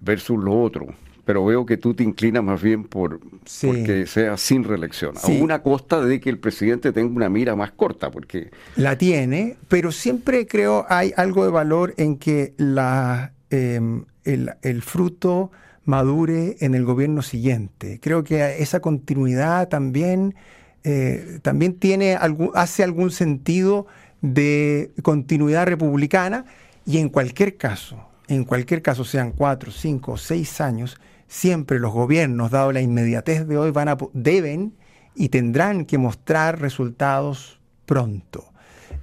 versus 0.00 0.42
lo 0.42 0.60
otro, 0.60 0.88
pero 1.24 1.44
veo 1.44 1.64
que 1.66 1.76
tú 1.76 1.94
te 1.94 2.02
inclinas 2.02 2.42
más 2.44 2.62
bien 2.62 2.84
por 2.84 3.20
porque 3.62 4.06
sea 4.06 4.36
sin 4.36 4.64
reelección, 4.64 5.14
a 5.22 5.26
una 5.28 5.62
costa 5.62 6.00
de 6.00 6.20
que 6.20 6.30
el 6.30 6.38
presidente 6.38 6.92
tenga 6.92 7.14
una 7.14 7.28
mira 7.28 7.56
más 7.56 7.72
corta, 7.72 8.10
porque 8.10 8.50
la 8.76 8.96
tiene, 8.98 9.56
pero 9.68 9.92
siempre 9.92 10.46
creo 10.46 10.86
hay 10.88 11.12
algo 11.16 11.44
de 11.44 11.50
valor 11.50 11.94
en 11.96 12.16
que 12.18 12.54
la 12.56 13.32
em, 13.50 14.04
el, 14.24 14.82
fruto 14.82 15.50
madure 15.84 16.56
en 16.60 16.74
el 16.74 16.84
gobierno 16.84 17.22
siguiente. 17.22 18.00
Creo 18.00 18.24
que 18.24 18.62
esa 18.62 18.80
continuidad 18.80 19.68
también 19.68 20.34
eh, 20.82 21.38
también 21.42 21.74
tiene 21.74 22.14
algún, 22.14 22.50
hace 22.54 22.82
algún 22.82 23.10
sentido 23.10 23.86
de 24.20 24.92
continuidad 25.02 25.66
republicana 25.66 26.44
y 26.86 26.98
en 26.98 27.08
cualquier 27.08 27.56
caso, 27.56 27.98
en 28.28 28.44
cualquier 28.44 28.82
caso 28.82 29.04
sean 29.04 29.32
cuatro, 29.32 29.70
cinco 29.70 30.12
o 30.12 30.16
seis 30.18 30.60
años, 30.60 30.98
siempre 31.28 31.78
los 31.78 31.92
gobiernos, 31.92 32.50
dado 32.50 32.72
la 32.72 32.80
inmediatez 32.80 33.46
de 33.46 33.58
hoy, 33.58 33.70
van 33.70 33.88
a, 33.88 33.96
deben 34.12 34.74
y 35.14 35.28
tendrán 35.28 35.84
que 35.84 35.98
mostrar 35.98 36.60
resultados 36.60 37.60
pronto. 37.86 38.52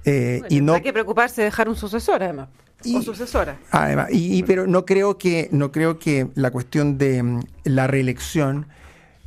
Eh, 0.04 0.42
y 0.48 0.60
no 0.60 0.74
hay 0.74 0.82
que 0.82 0.92
preocuparse 0.92 1.42
de 1.42 1.46
dejar 1.46 1.68
un 1.68 1.76
sucesor, 1.76 2.22
además. 2.22 2.48
o 2.94 3.02
sucesora. 3.02 3.58
Además, 3.70 4.08
y, 4.10 4.42
pero 4.42 4.66
no 4.66 4.84
creo 4.84 5.18
que 5.18 5.48
no 5.52 5.70
creo 5.70 5.98
que 5.98 6.28
la 6.34 6.50
cuestión 6.50 6.98
de 6.98 7.22
mm, 7.22 7.40
la 7.64 7.86
reelección 7.86 8.66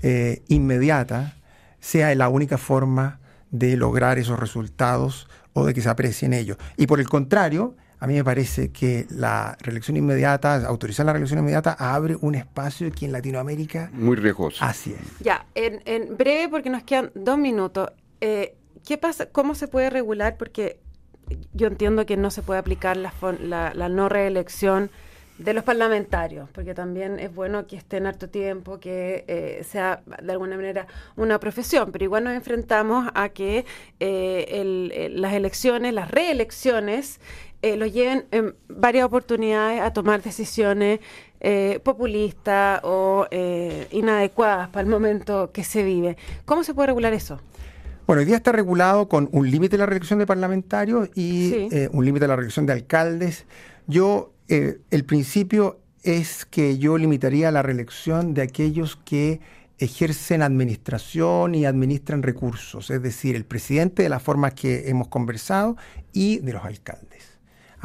eh, 0.01 0.43
inmediata 0.47 1.37
sea 1.79 2.13
la 2.15 2.29
única 2.29 2.57
forma 2.57 3.19
de 3.51 3.77
lograr 3.77 4.17
esos 4.19 4.39
resultados 4.39 5.27
o 5.53 5.65
de 5.65 5.73
que 5.73 5.81
se 5.81 5.89
aprecien 5.89 6.33
ellos. 6.33 6.57
Y 6.77 6.87
por 6.87 6.99
el 6.99 7.07
contrario, 7.07 7.75
a 8.05 8.07
mí 8.07 8.13
me 8.13 8.23
parece 8.23 8.71
que 8.71 9.07
la 9.09 9.57
reelección 9.61 9.97
inmediata, 9.97 10.63
autorizar 10.67 11.07
la 11.07 11.13
reelección 11.13 11.39
inmediata, 11.39 11.75
abre 11.79 12.15
un 12.21 12.35
espacio 12.35 12.91
que 12.91 13.07
en 13.07 13.11
Latinoamérica... 13.11 13.89
Muy 13.93 14.15
riesgoso. 14.15 14.63
Así 14.63 14.93
es. 14.93 15.19
Ya, 15.21 15.47
en, 15.55 16.15
breve, 16.15 16.47
porque 16.49 16.69
nos 16.69 16.83
quedan 16.83 17.09
dos 17.15 17.39
minutos. 17.39 17.89
Eh, 18.21 18.57
¿Qué 18.85 18.99
pasa? 18.99 19.25
¿Cómo 19.25 19.55
se 19.55 19.67
puede 19.67 19.89
regular? 19.89 20.37
Porque 20.37 20.77
yo 21.53 21.65
entiendo 21.65 22.05
que 22.05 22.15
no 22.15 22.29
se 22.29 22.43
puede 22.43 22.59
aplicar 22.59 22.95
la, 22.95 23.11
la, 23.73 23.89
no 23.89 24.07
reelección 24.07 24.91
de 25.39 25.55
los 25.55 25.63
parlamentarios, 25.63 26.47
porque 26.51 26.75
también 26.75 27.19
es 27.19 27.33
bueno 27.33 27.65
que 27.65 27.75
estén 27.75 28.05
harto 28.05 28.29
tiempo, 28.29 28.79
que 28.79 29.25
eh, 29.27 29.63
sea 29.63 30.03
de 30.21 30.31
alguna 30.31 30.57
manera 30.57 30.85
una 31.15 31.39
profesión, 31.39 31.91
pero 31.91 32.05
igual 32.05 32.23
nos 32.23 32.35
enfrentamos 32.35 33.09
a 33.15 33.29
que 33.29 33.65
eh, 33.99 35.09
las 35.11 35.33
elecciones, 35.33 35.91
las 35.91 36.11
reelecciones, 36.11 37.19
eh, 37.65 37.77
los 37.77 37.91
lleven 37.91 38.25
en 38.29 38.53
varias 38.69 39.05
oportunidades 39.05 39.81
a 39.81 39.91
tomar 39.91 40.21
decisiones 40.21 40.99
eh, 41.39 41.79
populistas 41.83 42.79
o 42.83 43.25
eh, 43.31 43.87
inadecuadas 43.89 44.69
para 44.69 44.83
el 44.83 44.87
momento 44.87 45.49
que 45.51 45.63
se 45.63 45.83
vive. 45.83 46.15
¿Cómo 46.45 46.63
se 46.63 46.75
puede 46.75 46.85
regular 46.85 47.11
eso? 47.13 47.39
Bueno, 48.05 48.19
hoy 48.19 48.27
día 48.27 48.35
está 48.35 48.51
regulado 48.51 49.09
con 49.09 49.29
un 49.31 49.49
límite 49.49 49.77
de 49.77 49.79
la 49.79 49.87
reelección 49.87 50.19
de 50.19 50.27
parlamentarios 50.27 51.09
y 51.15 51.67
un 51.91 52.05
límite 52.05 52.25
de 52.25 52.27
la 52.27 52.35
reelección 52.35 52.67
de 52.67 52.73
alcaldes. 52.73 53.47
Yo, 53.87 54.31
el 54.47 55.03
principio 55.07 55.79
es 56.03 56.45
que 56.45 56.77
yo 56.77 56.99
limitaría 56.99 57.49
la 57.49 57.63
reelección 57.63 58.35
de 58.35 58.43
aquellos 58.43 58.95
que 58.95 59.39
ejercen 59.79 60.43
administración 60.43 61.55
y 61.55 61.65
administran 61.65 62.21
recursos, 62.21 62.91
es 62.91 63.01
decir, 63.01 63.35
el 63.35 63.43
presidente 63.43 64.03
de 64.03 64.09
las 64.09 64.21
formas 64.21 64.53
que 64.53 64.87
hemos 64.87 65.07
conversado 65.07 65.77
y 66.13 66.37
de 66.41 66.53
los 66.53 66.63
alcaldes. 66.63 67.34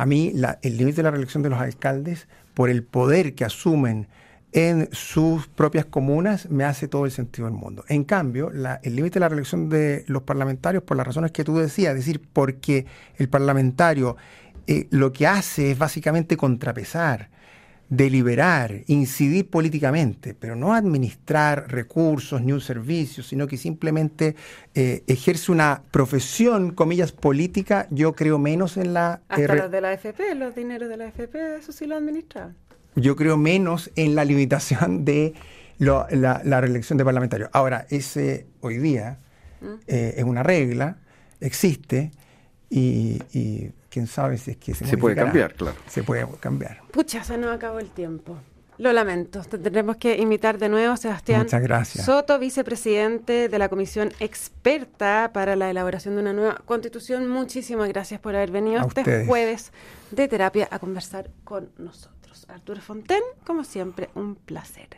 A 0.00 0.06
mí 0.06 0.32
el 0.62 0.76
límite 0.78 0.96
de 0.96 1.02
la 1.02 1.10
reelección 1.10 1.42
de 1.42 1.50
los 1.50 1.60
alcaldes, 1.60 2.26
por 2.54 2.70
el 2.70 2.84
poder 2.84 3.34
que 3.34 3.44
asumen 3.44 4.08
en 4.50 4.88
sus 4.92 5.46
propias 5.46 5.84
comunas, 5.84 6.48
me 6.48 6.64
hace 6.64 6.88
todo 6.88 7.04
el 7.04 7.10
sentido 7.10 7.46
del 7.48 7.54
mundo. 7.54 7.84
En 7.86 8.04
cambio, 8.04 8.50
el 8.50 8.96
límite 8.96 9.16
de 9.16 9.20
la 9.20 9.28
reelección 9.28 9.68
de 9.68 10.06
los 10.06 10.22
parlamentarios, 10.22 10.84
por 10.84 10.96
las 10.96 11.06
razones 11.06 11.32
que 11.32 11.44
tú 11.44 11.58
decías, 11.58 11.90
es 11.90 12.06
decir, 12.06 12.22
porque 12.32 12.86
el 13.18 13.28
parlamentario 13.28 14.16
eh, 14.66 14.86
lo 14.88 15.12
que 15.12 15.26
hace 15.26 15.72
es 15.72 15.76
básicamente 15.76 16.38
contrapesar 16.38 17.28
deliberar, 17.90 18.84
incidir 18.86 19.50
políticamente, 19.50 20.32
pero 20.32 20.54
no 20.54 20.72
administrar 20.74 21.70
recursos 21.70 22.40
ni 22.40 22.52
un 22.52 22.60
servicio, 22.60 23.24
sino 23.24 23.48
que 23.48 23.56
simplemente 23.56 24.36
eh, 24.76 25.02
ejerce 25.08 25.50
una 25.50 25.82
profesión, 25.90 26.70
comillas, 26.70 27.10
política, 27.10 27.88
yo 27.90 28.14
creo 28.14 28.38
menos 28.38 28.76
en 28.76 28.94
la... 28.94 29.20
Hasta 29.28 29.56
los 29.56 29.70
de 29.72 29.80
la 29.80 29.90
AFP, 29.90 30.36
los 30.36 30.54
dineros 30.54 30.88
de 30.88 30.96
la 30.96 31.06
AFP, 31.06 31.56
eso 31.58 31.72
sí 31.72 31.86
lo 31.86 31.96
administran. 31.96 32.56
Yo 32.94 33.16
creo 33.16 33.36
menos 33.36 33.90
en 33.96 34.14
la 34.14 34.24
limitación 34.24 35.04
de 35.04 35.34
la, 35.78 36.60
reelección 36.60 36.96
de 36.96 37.04
parlamentarios. 37.04 37.50
Ahora, 37.52 37.86
ese 37.90 38.46
hoy 38.60 38.78
día 38.78 39.18
mm. 39.60 39.66
eh, 39.88 40.14
es 40.16 40.24
una 40.24 40.44
regla, 40.44 40.98
existe, 41.40 42.12
y 42.72 43.18
quién 43.90 44.06
sabe 44.06 44.38
si 44.38 44.52
es 44.52 44.56
que 44.56 44.74
se, 44.74 44.86
se 44.86 44.96
puede 44.96 45.16
cambiar, 45.16 45.54
claro. 45.54 45.76
Se 45.88 46.02
puede 46.02 46.26
cambiar. 46.40 46.80
Pucha, 46.90 47.22
se 47.24 47.36
nos 47.36 47.54
acabó 47.54 47.78
el 47.78 47.90
tiempo. 47.90 48.38
Lo 48.80 48.94
lamento. 48.94 49.42
Tendremos 49.42 49.96
que 49.98 50.16
invitar 50.16 50.56
de 50.56 50.70
nuevo 50.70 50.94
a 50.94 50.96
Sebastián 50.96 51.46
Soto, 51.84 52.38
vicepresidente 52.38 53.50
de 53.50 53.58
la 53.58 53.68
Comisión 53.68 54.10
Experta 54.20 55.32
para 55.34 55.54
la 55.54 55.68
elaboración 55.68 56.14
de 56.14 56.22
una 56.22 56.32
nueva 56.32 56.62
constitución. 56.64 57.28
Muchísimas 57.28 57.90
gracias 57.90 58.20
por 58.20 58.34
haber 58.34 58.50
venido 58.50 58.80
este 58.86 59.26
jueves 59.26 59.72
de 60.10 60.28
terapia 60.28 60.66
a 60.70 60.78
conversar 60.78 61.28
con 61.44 61.68
nosotros. 61.76 62.19
Arturo 62.48 62.80
Fonten, 62.80 63.22
como 63.44 63.64
siempre, 63.64 64.10
un 64.14 64.36
placer. 64.36 64.88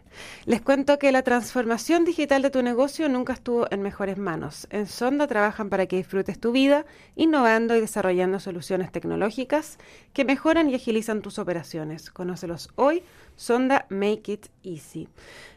Les 0.45 0.61
cuento 0.61 0.99
que 0.99 1.13
la 1.13 1.23
transformación 1.23 2.05
digital 2.05 2.43
de 2.43 2.51
tu 2.51 2.63
negocio 2.63 3.09
nunca 3.09 3.33
estuvo 3.33 3.67
en 3.71 3.83
mejores 3.83 4.19
manos. 4.19 4.67
En 4.71 4.87
Sonda 4.87 5.27
trabajan 5.27 5.71
para 5.71 5.87
que 5.87 5.97
disfrutes 5.97 6.39
tu 6.39 6.53
vida, 6.53 6.85
innovando 7.17 7.75
y 7.75 7.81
desarrollando 7.81 8.39
soluciones 8.41 8.93
tecnológicas 8.93 9.79
que 10.13 10.25
mejoran 10.25 10.69
y 10.69 10.75
agilizan 10.75 11.23
tus 11.23 11.39
operaciones. 11.39 12.11
Conócelos 12.11 12.71
hoy, 12.77 13.03
Sonda 13.37 13.87
Make 13.89 14.33
It 14.33 14.47
Easy. 14.63 15.09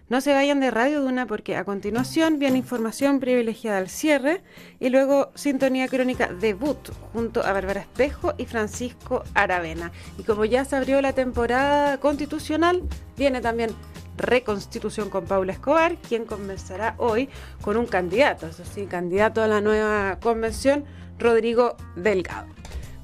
No 0.08 0.22
se 0.22 0.34
vayan 0.34 0.60
de 0.60 0.70
Radio 0.70 1.02
Duna 1.02 1.26
porque 1.26 1.56
a 1.56 1.64
continuación 1.64 2.38
viene 2.38 2.60
información 2.60 3.20
privilegiada 3.20 3.80
al 3.80 3.90
cierre 3.90 4.44
y 4.80 4.90
luego 4.90 5.32
sintonía 5.34 5.88
crónica 5.88 6.28
debut 6.28 6.78
junto 7.12 7.44
a 7.44 7.54
Bárbara 7.54 7.82
Espejo 7.82 8.34
y 8.38 8.46
Francisco 8.46 9.24
Aravena. 9.34 9.92
Y 10.20 10.24
como 10.24 10.46
ya 10.46 10.64
se 10.64 10.76
abrió 10.76 11.02
la 11.02 11.14
temporada 11.14 12.00
constitucional, 12.00 12.84
viene 13.18 13.42
también 13.42 13.72
reconstitución 14.16 15.10
con 15.10 15.26
Paula 15.26 15.54
Escobar, 15.54 15.98
quien 15.98 16.26
conversará 16.26 16.94
hoy 17.00 17.30
con 17.62 17.76
un 17.76 17.88
candidato, 17.88 18.46
eso 18.48 18.64
sí, 18.64 18.86
candidato 18.86 19.42
a 19.42 19.48
la 19.48 19.60
nueva 19.60 20.20
convención, 20.22 20.86
Rodrigo 21.18 21.78
Delgado. 21.96 22.48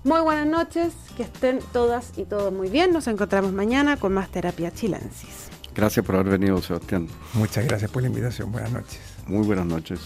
Muy 0.03 0.19
buenas 0.21 0.47
noches, 0.47 0.93
que 1.15 1.21
estén 1.21 1.59
todas 1.71 2.17
y 2.17 2.25
todos 2.25 2.51
muy 2.51 2.69
bien. 2.69 2.91
Nos 2.91 3.07
encontramos 3.07 3.53
mañana 3.53 3.97
con 3.97 4.13
más 4.13 4.29
terapia 4.29 4.71
chilensis. 4.71 5.49
Gracias 5.75 6.03
por 6.03 6.15
haber 6.15 6.39
venido, 6.39 6.59
Sebastián. 6.59 7.07
Muchas 7.33 7.65
gracias 7.67 7.91
por 7.91 8.01
la 8.01 8.07
invitación. 8.07 8.51
Buenas 8.51 8.71
noches. 8.71 8.99
Muy 9.27 9.45
buenas 9.45 9.67
noches. 9.67 9.99